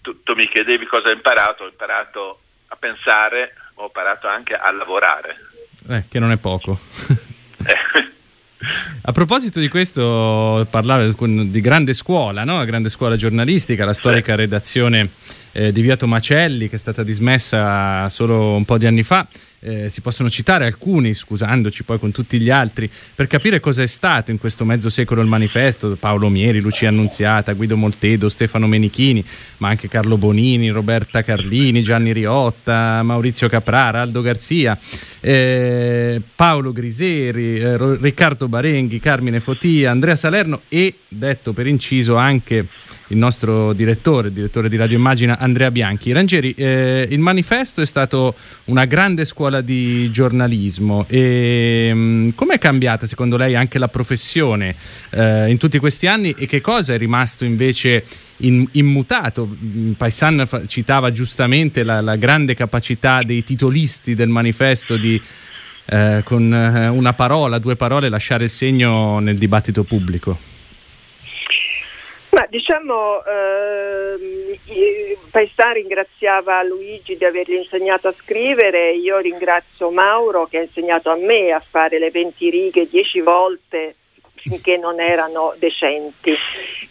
tu, 0.00 0.22
tu, 0.22 0.34
mi 0.34 0.48
chiedevi 0.48 0.86
cosa 0.86 1.08
ho 1.08 1.12
imparato, 1.12 1.64
ho 1.64 1.68
imparato 1.68 2.40
a 2.68 2.76
pensare, 2.76 3.54
ho 3.74 3.84
imparato 3.84 4.26
anche 4.26 4.54
a 4.54 4.70
lavorare. 4.72 5.36
Eh, 5.88 6.04
che 6.08 6.18
non 6.18 6.32
è 6.32 6.38
poco. 6.38 6.78
eh. 7.66 8.14
A 9.02 9.12
proposito 9.12 9.60
di 9.60 9.68
questo, 9.68 10.66
parlava 10.70 11.04
di 11.06 11.60
grande 11.60 11.92
scuola, 11.92 12.42
no? 12.42 12.64
grande 12.64 12.88
scuola 12.88 13.14
giornalistica, 13.14 13.84
la 13.84 13.92
storica 13.92 14.34
redazione 14.34 15.10
eh, 15.56 15.72
di 15.72 15.80
Via 15.80 15.96
Tomacelli 15.96 16.68
che 16.68 16.76
è 16.76 16.78
stata 16.78 17.02
dismessa 17.02 18.08
solo 18.10 18.54
un 18.54 18.64
po' 18.66 18.76
di 18.76 18.86
anni 18.86 19.02
fa. 19.02 19.26
Eh, 19.58 19.88
si 19.88 20.02
possono 20.02 20.28
citare 20.28 20.66
alcuni, 20.66 21.14
scusandoci 21.14 21.82
poi 21.82 21.98
con 21.98 22.12
tutti 22.12 22.38
gli 22.38 22.50
altri, 22.50 22.88
per 23.14 23.26
capire 23.26 23.58
cosa 23.58 23.82
è 23.82 23.86
stato 23.86 24.30
in 24.30 24.38
questo 24.38 24.64
mezzo 24.64 24.90
secolo 24.90 25.22
il 25.22 25.26
manifesto, 25.26 25.96
Paolo 25.98 26.28
Mieri, 26.28 26.60
Lucia 26.60 26.88
Annunziata, 26.88 27.54
Guido 27.54 27.76
Moltedo, 27.76 28.28
Stefano 28.28 28.66
Menichini, 28.68 29.24
ma 29.56 29.68
anche 29.68 29.88
Carlo 29.88 30.18
Bonini, 30.18 30.68
Roberta 30.68 31.22
Carlini, 31.22 31.82
Gianni 31.82 32.12
Riotta, 32.12 33.02
Maurizio 33.02 33.48
Caprara, 33.48 34.02
Aldo 34.02 34.20
Garzia, 34.20 34.78
eh, 35.20 36.20
Paolo 36.36 36.72
Griseri, 36.72 37.58
eh, 37.58 37.96
Riccardo 37.96 38.46
Barenghi, 38.46 39.00
Carmine 39.00 39.40
Fotia, 39.40 39.90
Andrea 39.90 40.16
Salerno 40.16 40.60
e, 40.68 40.98
detto 41.08 41.52
per 41.52 41.66
inciso, 41.66 42.14
anche 42.14 42.68
il 43.08 43.16
nostro 43.18 43.72
direttore, 43.72 44.32
direttore 44.32 44.68
di 44.68 44.76
Radio 44.76 44.96
Immagina 44.96 45.38
Andrea 45.38 45.70
Bianchi. 45.70 46.12
Rangieri, 46.12 46.52
eh, 46.56 47.06
il 47.08 47.20
manifesto 47.20 47.80
è 47.80 47.86
stato 47.86 48.34
una 48.64 48.84
grande 48.84 49.24
scuola 49.24 49.60
di 49.60 50.10
giornalismo 50.10 51.04
e 51.08 51.90
mm, 51.92 52.28
com'è 52.34 52.58
cambiata 52.58 53.06
secondo 53.06 53.36
lei 53.36 53.54
anche 53.54 53.78
la 53.78 53.88
professione 53.88 54.74
eh, 55.10 55.48
in 55.48 55.58
tutti 55.58 55.78
questi 55.78 56.06
anni 56.06 56.34
e 56.36 56.46
che 56.46 56.60
cosa 56.60 56.94
è 56.94 56.98
rimasto 56.98 57.44
invece 57.44 58.04
in, 58.38 58.66
immutato? 58.72 59.46
Mm, 59.46 59.92
Paisan 59.92 60.44
fa, 60.46 60.66
citava 60.66 61.12
giustamente 61.12 61.84
la, 61.84 62.00
la, 62.00 62.16
grande 62.16 62.54
capacità 62.54 63.22
dei 63.22 63.44
titolisti 63.44 64.14
del 64.14 64.28
manifesto 64.28 64.96
di 64.96 65.20
eh, 65.88 66.22
con 66.24 66.52
eh, 66.52 66.88
una 66.88 67.12
parola, 67.12 67.58
due 67.58 67.76
parole 67.76 68.08
lasciare 68.08 68.44
il 68.44 68.50
segno 68.50 69.20
nel 69.20 69.38
dibattito 69.38 69.84
pubblico. 69.84 70.55
Ma 72.36 72.46
diciamo, 72.50 73.24
eh, 73.24 75.18
Paestan 75.30 75.72
ringraziava 75.72 76.62
Luigi 76.64 77.16
di 77.16 77.24
avergli 77.24 77.54
insegnato 77.54 78.08
a 78.08 78.12
scrivere, 78.12 78.92
io 78.92 79.16
ringrazio 79.20 79.90
Mauro 79.90 80.44
che 80.44 80.58
ha 80.58 80.62
insegnato 80.62 81.08
a 81.08 81.16
me 81.16 81.50
a 81.52 81.60
fare 81.60 81.98
le 81.98 82.10
20 82.10 82.50
righe 82.50 82.90
10 82.90 83.20
volte 83.22 83.94
finché 84.34 84.76
non 84.76 85.00
erano 85.00 85.54
decenti. 85.56 86.34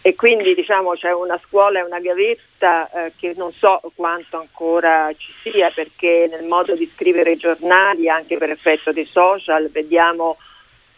E 0.01 0.15
quindi 0.15 0.55
diciamo 0.55 0.93
c'è 0.93 1.13
una 1.13 1.39
scuola 1.45 1.77
e 1.77 1.84
una 1.84 1.99
gavetta 1.99 2.89
eh, 2.89 3.13
che 3.15 3.34
non 3.38 3.51
so 3.53 3.79
quanto 3.93 4.38
ancora 4.38 5.12
ci 5.15 5.31
sia 5.43 5.69
perché 5.69 6.27
nel 6.27 6.45
modo 6.45 6.73
di 6.75 6.89
scrivere 6.91 7.34
i 7.34 7.38
giornali 7.38 8.10
anche 8.10 8.38
per 8.38 8.49
effetto 8.49 8.91
dei 8.91 9.05
social 9.05 9.69
vediamo 9.69 10.38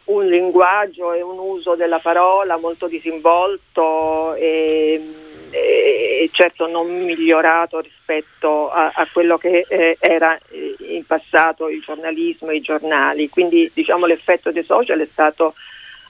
un 0.07 0.25
linguaggio 0.25 1.13
e 1.13 1.21
un 1.21 1.37
uso 1.37 1.75
della 1.75 1.99
parola 1.99 2.57
molto 2.57 2.87
disinvolto 2.87 4.33
e, 4.35 5.01
e 5.49 6.29
certo 6.31 6.67
non 6.67 7.03
migliorato 7.03 7.79
rispetto 7.79 8.69
a, 8.69 8.91
a 8.93 9.07
quello 9.11 9.37
che 9.37 9.65
eh, 9.67 9.97
era 9.99 10.37
in 10.51 11.05
passato 11.05 11.69
il 11.69 11.81
giornalismo 11.81 12.51
e 12.51 12.57
i 12.57 12.61
giornali. 12.61 13.29
Quindi 13.29 13.69
diciamo 13.73 14.05
l'effetto 14.05 14.51
dei 14.51 14.63
social 14.63 14.99
è 14.99 15.07
stato 15.11 15.55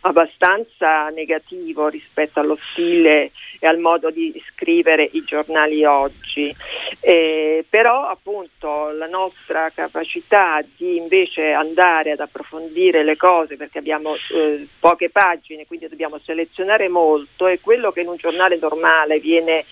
abbastanza 0.01 1.10
negativo 1.10 1.88
rispetto 1.88 2.39
allo 2.39 2.57
stile 2.71 3.31
e 3.60 3.67
al 3.67 3.79
modo 3.79 4.10
di 4.10 4.41
scrivere 4.51 5.10
i 5.13 5.23
giornali 5.23 5.83
oggi. 5.83 6.55
Eh, 6.99 7.65
però 7.67 8.07
appunto 8.07 8.89
la 8.91 9.07
nostra 9.07 9.69
capacità 9.73 10.63
di 10.75 10.97
invece 10.97 11.51
andare 11.51 12.12
ad 12.12 12.19
approfondire 12.19 13.03
le 13.03 13.17
cose 13.17 13.55
perché 13.55 13.79
abbiamo 13.79 14.15
eh, 14.15 14.67
poche 14.79 15.10
pagine, 15.10 15.65
quindi 15.65 15.88
dobbiamo 15.88 16.19
selezionare 16.23 16.88
molto 16.88 17.47
e 17.47 17.60
quello 17.60 17.91
che 17.91 18.01
in 18.01 18.07
un 18.07 18.15
giornale 18.17 18.57
normale 18.60 19.19
viene 19.19 19.65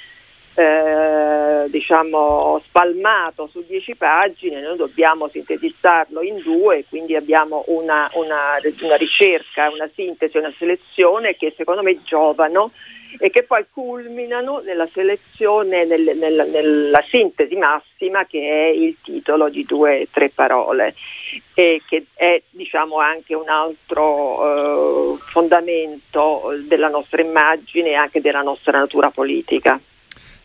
eh, 0.56 1.70
diciamo 1.70 2.62
spalmato 2.66 3.48
su 3.52 3.64
dieci 3.68 3.96
pagine, 3.96 4.62
noi 4.62 4.78
dobbiamo 4.78 5.28
sintetizzarlo 5.28 6.22
in 6.22 6.42
due, 6.42 6.86
quindi 6.88 7.16
abbiamo 7.16 7.64
una, 7.68 8.10
una, 8.14 8.58
una 8.82 8.96
ricerca, 8.96 9.70
una 9.70 9.90
sintesi, 9.94 10.38
una 10.38 10.54
selezione 10.58 11.36
che 11.36 11.54
secondo 11.56 11.84
me 11.84 12.02
giovano 12.04 12.72
e 13.18 13.30
che 13.30 13.44
poi 13.44 13.66
culminano 13.72 14.60
nella 14.60 14.88
selezione, 14.88 15.86
nel, 15.86 16.18
nel, 16.18 16.50
nella 16.50 17.04
sintesi 17.08 17.56
massima 17.56 18.26
che 18.26 18.40
è 18.40 18.68
il 18.68 18.98
titolo 19.02 19.50
di 19.50 19.64
due 19.66 20.02
o 20.02 20.08
tre 20.12 20.30
parole 20.30 20.96
e 21.54 21.82
che 21.88 22.06
è 22.14 22.42
diciamo 22.50 23.00
anche 23.00 23.34
un 23.36 23.48
altro 23.48 25.16
eh, 25.16 25.18
fondamento 25.20 26.54
della 26.66 26.90
nostra 26.90 27.22
immagine 27.22 27.90
e 27.90 27.96
anche 27.96 28.22
della 28.22 28.42
nostra 28.42 28.80
natura 28.80 29.10
politica. 29.10 29.80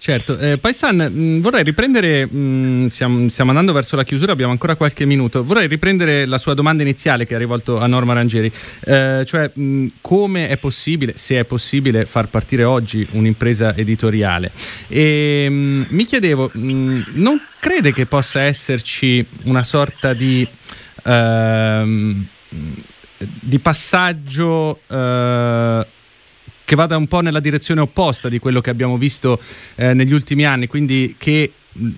Certo, 0.03 0.39
eh, 0.39 0.57
Paisan, 0.57 0.97
mh, 0.97 1.11
mm, 1.11 1.41
vorrei 1.43 1.63
riprendere, 1.63 2.25
mh, 2.25 2.39
mm, 2.39 2.87
stiamo, 2.87 3.29
stiamo, 3.29 3.51
andando 3.51 3.75
verso 3.75 3.97
la 3.97 4.03
chiusura, 4.03 4.33
abbiamo 4.33 4.51
ancora 4.51 4.75
qualche 4.75 5.05
minuto, 5.05 5.45
vorrei 5.45 5.67
riprendere 5.69 6.25
la 6.25 6.39
sua 6.39 6.55
domanda 6.55 6.83
iniziale 6.83 7.27
che 7.27 7.35
ha 7.35 7.39
rivolto 7.39 7.79
a 7.79 7.87
Norma 7.87 8.15
Rangieri, 8.15 8.51
eh, 8.87 9.25
cioè 9.27 9.51
mh, 9.53 9.63
mm, 9.63 9.87
come 10.01 10.49
è 10.49 10.57
possibile, 10.57 11.19
se 11.19 11.41
è 11.41 11.45
possibile, 11.45 12.07
far 12.07 12.29
partire 12.29 12.65
oggi 12.65 13.07
un'impresa 13.11 13.77
editoriale. 13.77 14.53
E 14.89 15.49
mi 15.51 16.05
chiedevo, 16.07 16.51
non 16.55 17.39
crede 17.59 17.93
che 17.93 18.07
possa 18.07 18.41
esserci 18.41 19.23
una 19.43 19.63
sorta 19.63 20.15
di... 20.15 20.49
Ehm, 21.05 22.27
di 23.23 23.59
passaggio 23.59 24.81
eh, 24.87 25.87
che 26.71 26.77
vada 26.77 26.97
un 26.97 27.09
po' 27.09 27.19
nella 27.19 27.41
direzione 27.41 27.81
opposta 27.81 28.29
di 28.29 28.39
quello 28.39 28.61
che 28.61 28.71
abbiamo 28.71 28.97
visto 28.97 29.41
eh, 29.75 29.93
negli 29.93 30.13
ultimi 30.13 30.45
anni, 30.45 30.69
quindi 30.69 31.17
che 31.19 31.53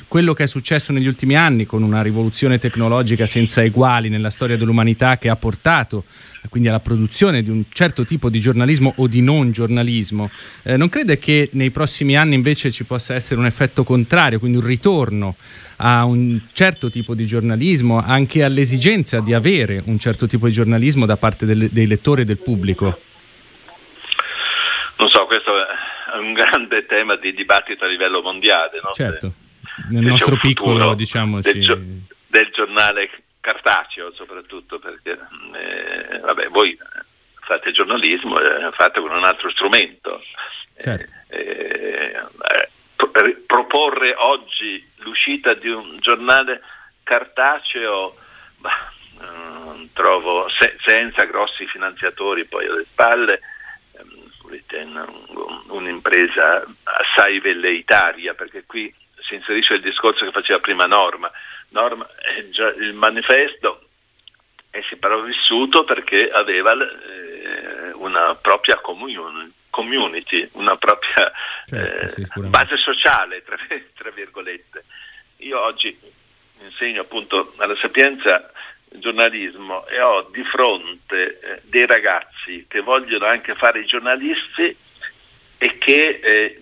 quello 0.08 0.32
che 0.32 0.44
è 0.44 0.46
successo 0.46 0.94
negli 0.94 1.06
ultimi 1.06 1.36
anni 1.36 1.66
con 1.66 1.82
una 1.82 2.00
rivoluzione 2.00 2.58
tecnologica 2.58 3.26
senza 3.26 3.62
eguali 3.62 4.08
nella 4.08 4.30
storia 4.30 4.56
dell'umanità 4.56 5.18
che 5.18 5.28
ha 5.28 5.36
portato 5.36 6.04
quindi 6.48 6.70
alla 6.70 6.80
produzione 6.80 7.42
di 7.42 7.50
un 7.50 7.64
certo 7.68 8.06
tipo 8.06 8.30
di 8.30 8.40
giornalismo 8.40 8.94
o 8.96 9.06
di 9.08 9.20
non 9.20 9.52
giornalismo, 9.52 10.30
eh, 10.62 10.78
non 10.78 10.88
crede 10.88 11.18
che 11.18 11.50
nei 11.52 11.70
prossimi 11.70 12.16
anni 12.16 12.34
invece 12.34 12.70
ci 12.70 12.84
possa 12.84 13.14
essere 13.14 13.40
un 13.40 13.46
effetto 13.46 13.84
contrario, 13.84 14.38
quindi 14.38 14.56
un 14.56 14.64
ritorno 14.64 15.36
a 15.76 16.06
un 16.06 16.40
certo 16.52 16.88
tipo 16.88 17.14
di 17.14 17.26
giornalismo, 17.26 18.00
anche 18.00 18.42
all'esigenza 18.42 19.20
di 19.20 19.34
avere 19.34 19.82
un 19.84 19.98
certo 19.98 20.26
tipo 20.26 20.46
di 20.46 20.52
giornalismo 20.52 21.04
da 21.04 21.18
parte 21.18 21.44
del, 21.44 21.68
dei 21.70 21.86
lettori 21.86 22.22
e 22.22 22.24
del 22.24 22.38
pubblico? 22.38 22.98
Questo 25.32 25.66
è 25.66 26.16
un 26.18 26.34
grande 26.34 26.84
tema 26.84 27.16
di 27.16 27.32
dibattito 27.32 27.86
a 27.86 27.88
livello 27.88 28.20
mondiale. 28.20 28.80
No? 28.82 28.90
Certo, 28.92 29.32
nel 29.88 30.04
nostro 30.04 30.36
piccolo, 30.36 30.92
diciamo, 30.92 31.40
del, 31.40 32.02
del 32.26 32.50
giornale 32.52 33.08
cartaceo 33.40 34.12
soprattutto 34.12 34.78
perché 34.78 35.18
eh, 35.54 36.18
vabbè, 36.18 36.48
voi 36.48 36.78
fate 37.40 37.72
giornalismo 37.72 38.38
eh, 38.38 38.70
fate 38.72 39.00
con 39.00 39.10
un 39.10 39.24
altro 39.24 39.48
strumento. 39.50 40.22
Certo. 40.78 41.10
Eh, 41.28 42.14
eh, 42.94 43.42
proporre 43.46 44.14
oggi 44.14 44.86
l'uscita 44.96 45.54
di 45.54 45.70
un 45.70 45.96
giornale 46.00 46.60
cartaceo 47.04 48.14
bah, 48.58 48.92
trovo 49.94 50.46
se, 50.50 50.76
senza 50.84 51.24
grossi 51.24 51.66
finanziatori 51.66 52.44
poi 52.44 52.66
alle 52.66 52.84
spalle 52.84 53.40
ehm, 54.70 55.64
un'impresa 55.68 56.64
assai 56.82 57.40
velleitaria 57.40 58.34
perché 58.34 58.64
qui 58.66 58.92
si 59.20 59.34
inserisce 59.34 59.74
il 59.74 59.80
discorso 59.82 60.24
che 60.24 60.32
faceva 60.32 60.58
prima 60.58 60.84
Norma 60.84 61.30
Norma, 61.72 62.06
già, 62.50 62.68
il 62.68 62.94
manifesto 62.94 63.88
è 64.70 64.80
sopravvissuto 64.88 65.84
perché 65.84 66.30
aveva 66.30 66.72
eh, 66.72 67.92
una 67.94 68.34
propria 68.36 68.78
community, 68.78 69.52
community 69.68 70.48
una 70.52 70.76
propria 70.76 71.32
certo, 71.66 72.40
eh, 72.40 72.48
base 72.48 72.76
sociale, 72.76 73.42
tra, 73.42 73.56
tra, 73.94 74.10
virgolette. 74.10 74.84
Io 75.38 75.60
oggi 75.60 75.98
insegno 76.60 77.02
appunto 77.02 77.52
alla 77.56 77.76
Sapienza 77.76 78.50
giornalismo 78.94 79.86
e 79.86 80.00
ho 80.00 80.28
di 80.32 80.42
fronte 80.44 81.38
eh, 81.40 81.60
dei 81.64 81.86
ragazzi 81.86 82.66
che 82.68 82.80
vogliono 82.80 83.26
anche 83.26 83.54
fare 83.54 83.80
i 83.80 83.86
giornalisti 83.86 84.76
e 85.58 85.78
che 85.78 86.20
eh, 86.22 86.58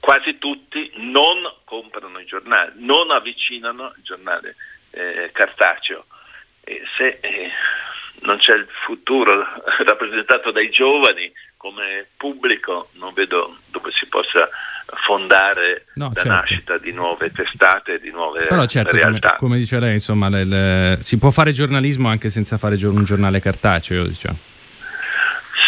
quasi 0.00 0.38
tutti 0.38 0.90
non 0.96 1.38
comprano 1.64 2.18
i 2.18 2.24
giornali, 2.24 2.72
non 2.76 3.10
avvicinano 3.10 3.92
il 3.96 4.02
giornale 4.02 4.56
eh, 4.90 5.30
cartaceo. 5.32 6.06
Se 6.96 7.18
eh, 7.20 7.50
non 8.22 8.38
c'è 8.38 8.54
il 8.54 8.66
futuro 8.84 9.44
rappresentato 9.84 10.50
dai 10.50 10.70
giovani 10.70 11.32
come 11.56 12.06
pubblico, 12.16 12.90
non 12.94 13.12
vedo 13.14 13.56
dove 13.70 13.90
si 13.92 14.06
possa 14.06 14.48
fondare 15.04 15.86
no, 15.94 16.10
la 16.14 16.22
certo. 16.22 16.28
nascita 16.28 16.78
di 16.78 16.92
nuove 16.92 17.30
testate, 17.30 17.98
di 18.00 18.10
nuove 18.10 18.46
Però 18.46 18.64
certo, 18.66 18.96
realtà. 18.96 19.34
Come, 19.34 19.38
come 19.38 19.56
dice 19.56 19.78
lei, 19.78 19.92
insomma, 19.92 20.28
le, 20.28 20.44
le, 20.44 20.98
si 21.00 21.18
può 21.18 21.30
fare 21.30 21.52
giornalismo 21.52 22.08
anche 22.08 22.28
senza 22.28 22.56
fare 22.56 22.76
un 22.86 23.04
giornale 23.04 23.40
cartaceo, 23.40 24.06
diciamo. 24.06 24.38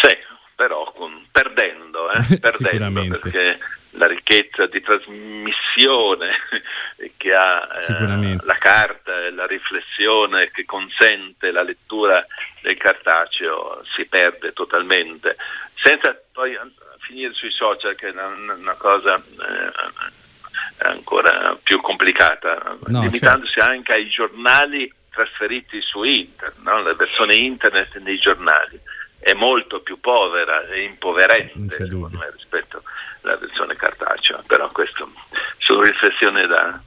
Sì, 0.01 0.17
però 0.55 0.91
con, 0.95 1.25
perdendo, 1.31 2.11
eh, 2.11 2.39
perdendo 2.39 3.19
perché 3.19 3.59
la 3.91 4.07
ricchezza 4.07 4.67
di 4.67 4.81
trasmissione 4.81 6.35
che 7.17 7.33
ha 7.33 7.67
eh, 7.77 8.37
la 8.43 8.57
carta 8.57 9.25
e 9.25 9.31
la 9.31 9.45
riflessione 9.45 10.49
che 10.51 10.65
consente 10.65 11.51
la 11.51 11.63
lettura 11.63 12.25
del 12.61 12.77
cartaceo 12.77 13.83
si 13.93 14.05
perde 14.05 14.53
totalmente, 14.53 15.35
senza 15.75 16.17
poi 16.31 16.57
finire 16.99 17.33
sui 17.33 17.51
social 17.51 17.95
che 17.95 18.07
è 18.07 18.11
una, 18.11 18.27
una 18.53 18.75
cosa 18.75 19.15
eh, 19.15 20.85
ancora 20.85 21.57
più 21.61 21.81
complicata, 21.81 22.77
no, 22.85 23.01
limitandosi 23.01 23.53
certo. 23.53 23.69
anche 23.69 23.93
ai 23.93 24.09
giornali 24.09 24.91
trasferiti 25.11 25.81
su 25.81 26.03
internet, 26.03 26.59
no? 26.63 26.81
la 26.81 26.93
versione 26.93 27.35
internet 27.35 27.97
dei 27.99 28.17
giornali 28.17 28.79
è 29.19 29.33
molto 29.33 29.81
più 29.81 29.99
povera 29.99 30.65
e 30.67 30.83
impoverente 30.83 31.75
secondo 31.75 32.17
me, 32.17 32.31
rispetto 32.31 32.81
alla 33.21 33.37
versione 33.37 33.75
cartacea, 33.75 34.43
però 34.45 34.69
questo 34.71 35.11
sono 35.57 35.83
riflessioni 35.83 36.45
da, 36.47 36.79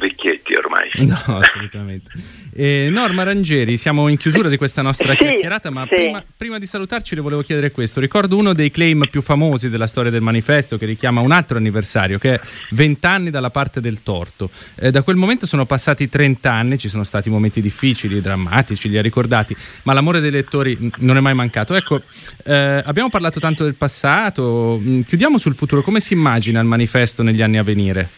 vecchietti 0.00 0.54
ormai. 0.54 0.90
No, 0.94 1.38
assolutamente. 1.38 2.10
Eh, 2.52 2.88
Norma 2.90 3.22
Rangeri, 3.22 3.76
siamo 3.76 4.08
in 4.08 4.16
chiusura 4.16 4.48
di 4.48 4.56
questa 4.56 4.82
nostra 4.82 5.14
sì, 5.14 5.24
chiacchierata, 5.24 5.70
ma 5.70 5.82
sì. 5.82 5.94
prima, 5.94 6.24
prima, 6.36 6.58
di 6.58 6.66
salutarci 6.66 7.14
le 7.14 7.20
volevo 7.20 7.42
chiedere 7.42 7.70
questo. 7.70 8.00
Ricordo 8.00 8.36
uno 8.36 8.52
dei 8.52 8.70
claim 8.70 9.04
più 9.10 9.22
famosi 9.22 9.68
della 9.68 9.86
storia 9.86 10.10
del 10.10 10.20
manifesto 10.20 10.76
che 10.76 10.86
richiama 10.86 11.20
un 11.20 11.32
altro 11.32 11.58
anniversario, 11.58 12.18
che 12.18 12.34
è 12.34 12.40
20 12.70 13.06
anni 13.06 13.30
dalla 13.30 13.50
parte 13.50 13.80
del 13.80 14.02
torto. 14.02 14.50
Eh, 14.76 14.90
da 14.90 15.02
quel 15.02 15.16
momento 15.16 15.46
sono 15.46 15.66
passati 15.66 16.08
30 16.08 16.52
anni, 16.52 16.78
ci 16.78 16.88
sono 16.88 17.04
stati 17.04 17.30
momenti 17.30 17.60
difficili, 17.60 18.20
drammatici, 18.20 18.88
li 18.88 18.98
ha 18.98 19.02
ricordati, 19.02 19.54
ma 19.84 19.92
l'amore 19.92 20.20
dei 20.20 20.30
lettori 20.30 20.90
non 20.98 21.16
è 21.16 21.20
mai 21.20 21.34
mancato. 21.34 21.74
Ecco, 21.74 22.02
eh, 22.44 22.82
abbiamo 22.84 23.08
parlato 23.10 23.38
tanto 23.40 23.64
del 23.64 23.74
passato, 23.74 24.78
mm, 24.80 25.02
chiudiamo 25.02 25.38
sul 25.38 25.54
futuro. 25.54 25.82
Come 25.82 26.00
si 26.00 26.14
immagina 26.14 26.60
il 26.60 26.66
manifesto 26.66 27.22
negli 27.22 27.42
anni 27.42 27.58
a 27.58 27.62
venire? 27.62 28.08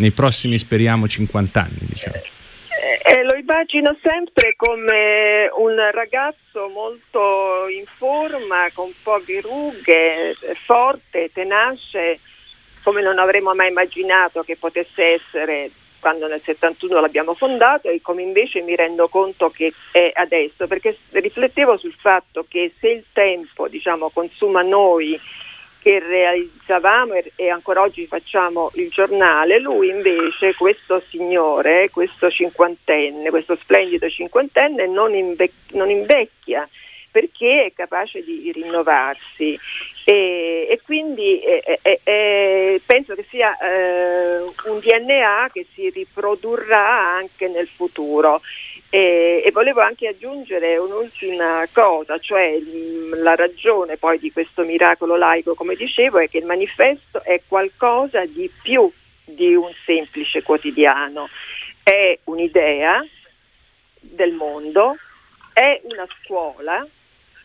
nei 0.00 0.10
prossimi 0.10 0.58
speriamo 0.58 1.06
50 1.06 1.60
anni. 1.60 1.78
Diciamo. 1.80 2.16
Eh, 2.82 2.98
eh, 3.04 3.22
lo 3.24 3.36
immagino 3.36 3.94
sempre 4.02 4.54
come 4.56 5.50
un 5.54 5.76
ragazzo 5.92 6.66
molto 6.68 7.68
in 7.68 7.84
forma, 7.84 8.70
con 8.72 8.90
poche 9.02 9.42
rughe, 9.42 10.34
forte, 10.64 11.30
tenace, 11.30 12.18
come 12.82 13.02
non 13.02 13.18
avremmo 13.18 13.54
mai 13.54 13.68
immaginato 13.68 14.42
che 14.42 14.56
potesse 14.56 15.04
essere 15.04 15.70
quando 16.00 16.26
nel 16.26 16.40
71 16.40 17.00
l'abbiamo 17.00 17.34
fondato 17.34 17.90
e 17.90 18.00
come 18.00 18.22
invece 18.22 18.62
mi 18.62 18.74
rendo 18.74 19.08
conto 19.08 19.50
che 19.50 19.74
è 19.92 20.10
adesso, 20.14 20.66
perché 20.66 20.96
riflettevo 21.10 21.76
sul 21.76 21.94
fatto 21.94 22.46
che 22.48 22.72
se 22.80 22.88
il 22.88 23.04
tempo 23.12 23.68
diciamo, 23.68 24.08
consuma 24.08 24.62
noi 24.62 25.20
che 25.80 25.98
realizzavamo 25.98 27.14
e 27.34 27.48
ancora 27.48 27.80
oggi 27.80 28.06
facciamo 28.06 28.70
il 28.74 28.90
giornale, 28.90 29.58
lui 29.58 29.88
invece, 29.88 30.54
questo 30.54 31.02
signore, 31.08 31.88
questo 31.90 32.30
cinquantenne, 32.30 33.30
questo 33.30 33.56
splendido 33.56 34.08
cinquantenne 34.08 34.86
non, 34.86 35.14
invec- 35.14 35.72
non 35.72 35.90
invecchia 35.90 36.68
perché 37.10 37.64
è 37.64 37.72
capace 37.72 38.22
di 38.22 38.52
rinnovarsi. 38.52 39.58
E, 40.04 40.66
e 40.70 40.80
quindi 40.82 41.40
eh, 41.40 41.78
eh, 41.82 42.00
eh, 42.02 42.80
penso 42.86 43.14
che 43.14 43.24
sia 43.28 43.56
eh, 43.58 44.38
un 44.40 44.78
DNA 44.78 45.50
che 45.52 45.66
si 45.74 45.90
riprodurrà 45.90 47.14
anche 47.16 47.48
nel 47.48 47.68
futuro 47.68 48.40
e, 48.90 49.42
e, 49.44 49.50
volevo 49.52 49.80
anche 49.80 50.08
aggiungere 50.08 50.76
un'ultima 50.76 51.64
cosa, 51.72 52.18
cioè 52.18 52.58
mh, 52.58 53.22
la 53.22 53.36
ragione 53.36 53.96
poi 53.96 54.18
di 54.18 54.32
questo 54.32 54.64
miracolo 54.64 55.16
laico, 55.16 55.54
come 55.54 55.76
dicevo, 55.76 56.18
è 56.18 56.28
che 56.28 56.38
il 56.38 56.44
manifesto 56.44 57.22
è 57.22 57.40
qualcosa 57.46 58.24
di 58.26 58.50
più 58.62 58.90
di 59.24 59.54
un 59.54 59.70
semplice 59.84 60.42
quotidiano, 60.42 61.28
è 61.84 62.18
un'idea 62.24 63.00
del 64.00 64.32
mondo, 64.32 64.96
è 65.52 65.80
una 65.84 66.06
scuola, 66.20 66.84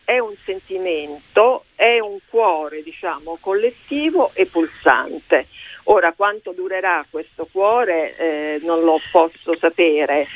è 0.04 0.18
un 0.18 0.34
sentimento, 0.44 1.66
è 1.76 2.00
un 2.00 2.18
cuore, 2.28 2.82
diciamo, 2.82 3.38
collettivo 3.40 4.32
e 4.34 4.46
pulsante. 4.46 5.46
Ora, 5.84 6.12
quanto 6.12 6.50
durerà 6.50 7.06
questo 7.08 7.48
cuore 7.50 8.16
eh, 8.16 8.60
non 8.62 8.82
lo 8.82 9.00
posso 9.12 9.56
sapere 9.56 10.26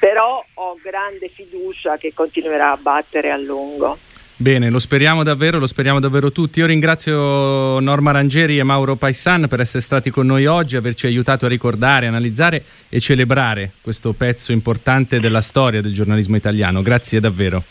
però 0.00 0.42
ho 0.54 0.78
grande 0.82 1.28
fiducia 1.28 1.98
che 1.98 2.12
continuerà 2.14 2.72
a 2.72 2.76
battere 2.78 3.30
a 3.30 3.36
lungo. 3.36 3.98
Bene, 4.34 4.70
lo 4.70 4.78
speriamo 4.78 5.22
davvero, 5.22 5.58
lo 5.58 5.66
speriamo 5.66 6.00
davvero 6.00 6.32
tutti. 6.32 6.60
Io 6.60 6.66
ringrazio 6.66 7.78
Norma 7.78 8.10
Rangeri 8.10 8.58
e 8.58 8.62
Mauro 8.62 8.96
Paisan 8.96 9.46
per 9.48 9.60
essere 9.60 9.82
stati 9.82 10.08
con 10.08 10.24
noi 10.24 10.46
oggi, 10.46 10.76
averci 10.76 11.06
aiutato 11.06 11.44
a 11.44 11.48
ricordare, 11.50 12.06
analizzare 12.06 12.64
e 12.88 13.00
celebrare 13.00 13.72
questo 13.82 14.14
pezzo 14.14 14.52
importante 14.52 15.20
della 15.20 15.42
storia 15.42 15.82
del 15.82 15.92
giornalismo 15.92 16.36
italiano. 16.36 16.80
Grazie 16.80 17.20
davvero. 17.20 17.62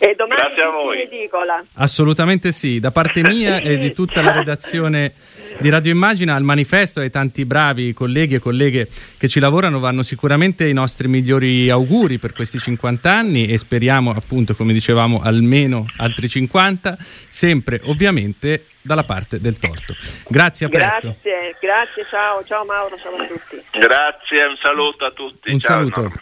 E 0.00 0.14
domani 0.14 0.40
Grazie 0.40 0.62
a 0.62 0.70
voi. 0.70 1.02
Edicola. 1.02 1.64
Assolutamente 1.74 2.52
sì, 2.52 2.78
da 2.78 2.92
parte 2.92 3.22
mia 3.22 3.58
e 3.58 3.78
di 3.78 3.92
tutta 3.94 4.22
la 4.22 4.30
redazione 4.30 5.12
di 5.58 5.68
Radio 5.70 5.90
Immagina 5.90 6.36
al 6.36 6.44
manifesto 6.44 7.00
e 7.00 7.04
ai 7.04 7.10
tanti 7.10 7.44
bravi 7.44 7.92
colleghi 7.92 8.36
e 8.36 8.38
colleghe 8.38 8.88
che 9.18 9.28
ci 9.28 9.40
lavorano 9.40 9.80
vanno 9.80 10.02
sicuramente 10.02 10.68
i 10.68 10.72
nostri 10.72 11.08
migliori 11.08 11.68
auguri 11.68 12.18
per 12.18 12.32
questi 12.32 12.58
50 12.58 13.10
anni 13.10 13.46
e 13.46 13.58
speriamo 13.58 14.10
appunto 14.10 14.54
come 14.54 14.72
dicevamo 14.72 15.20
almeno 15.20 15.86
altri 15.96 16.28
50, 16.28 16.96
sempre 17.00 17.80
ovviamente 17.84 18.66
dalla 18.80 19.04
parte 19.04 19.40
del 19.40 19.58
torto. 19.58 19.94
Grazie, 20.28 20.66
a 20.66 20.68
presto. 20.68 21.08
Grazie, 21.08 21.56
grazie, 21.60 22.06
ciao, 22.08 22.44
ciao 22.44 22.64
Mauro, 22.64 22.96
ciao 22.96 23.14
a 23.16 23.26
tutti. 23.26 23.62
Grazie, 23.72 24.44
un 24.44 24.56
saluto 24.62 25.04
a 25.04 25.10
tutti. 25.10 25.50
Un 25.50 25.58
ciao, 25.58 25.90
saluto. 25.90 26.12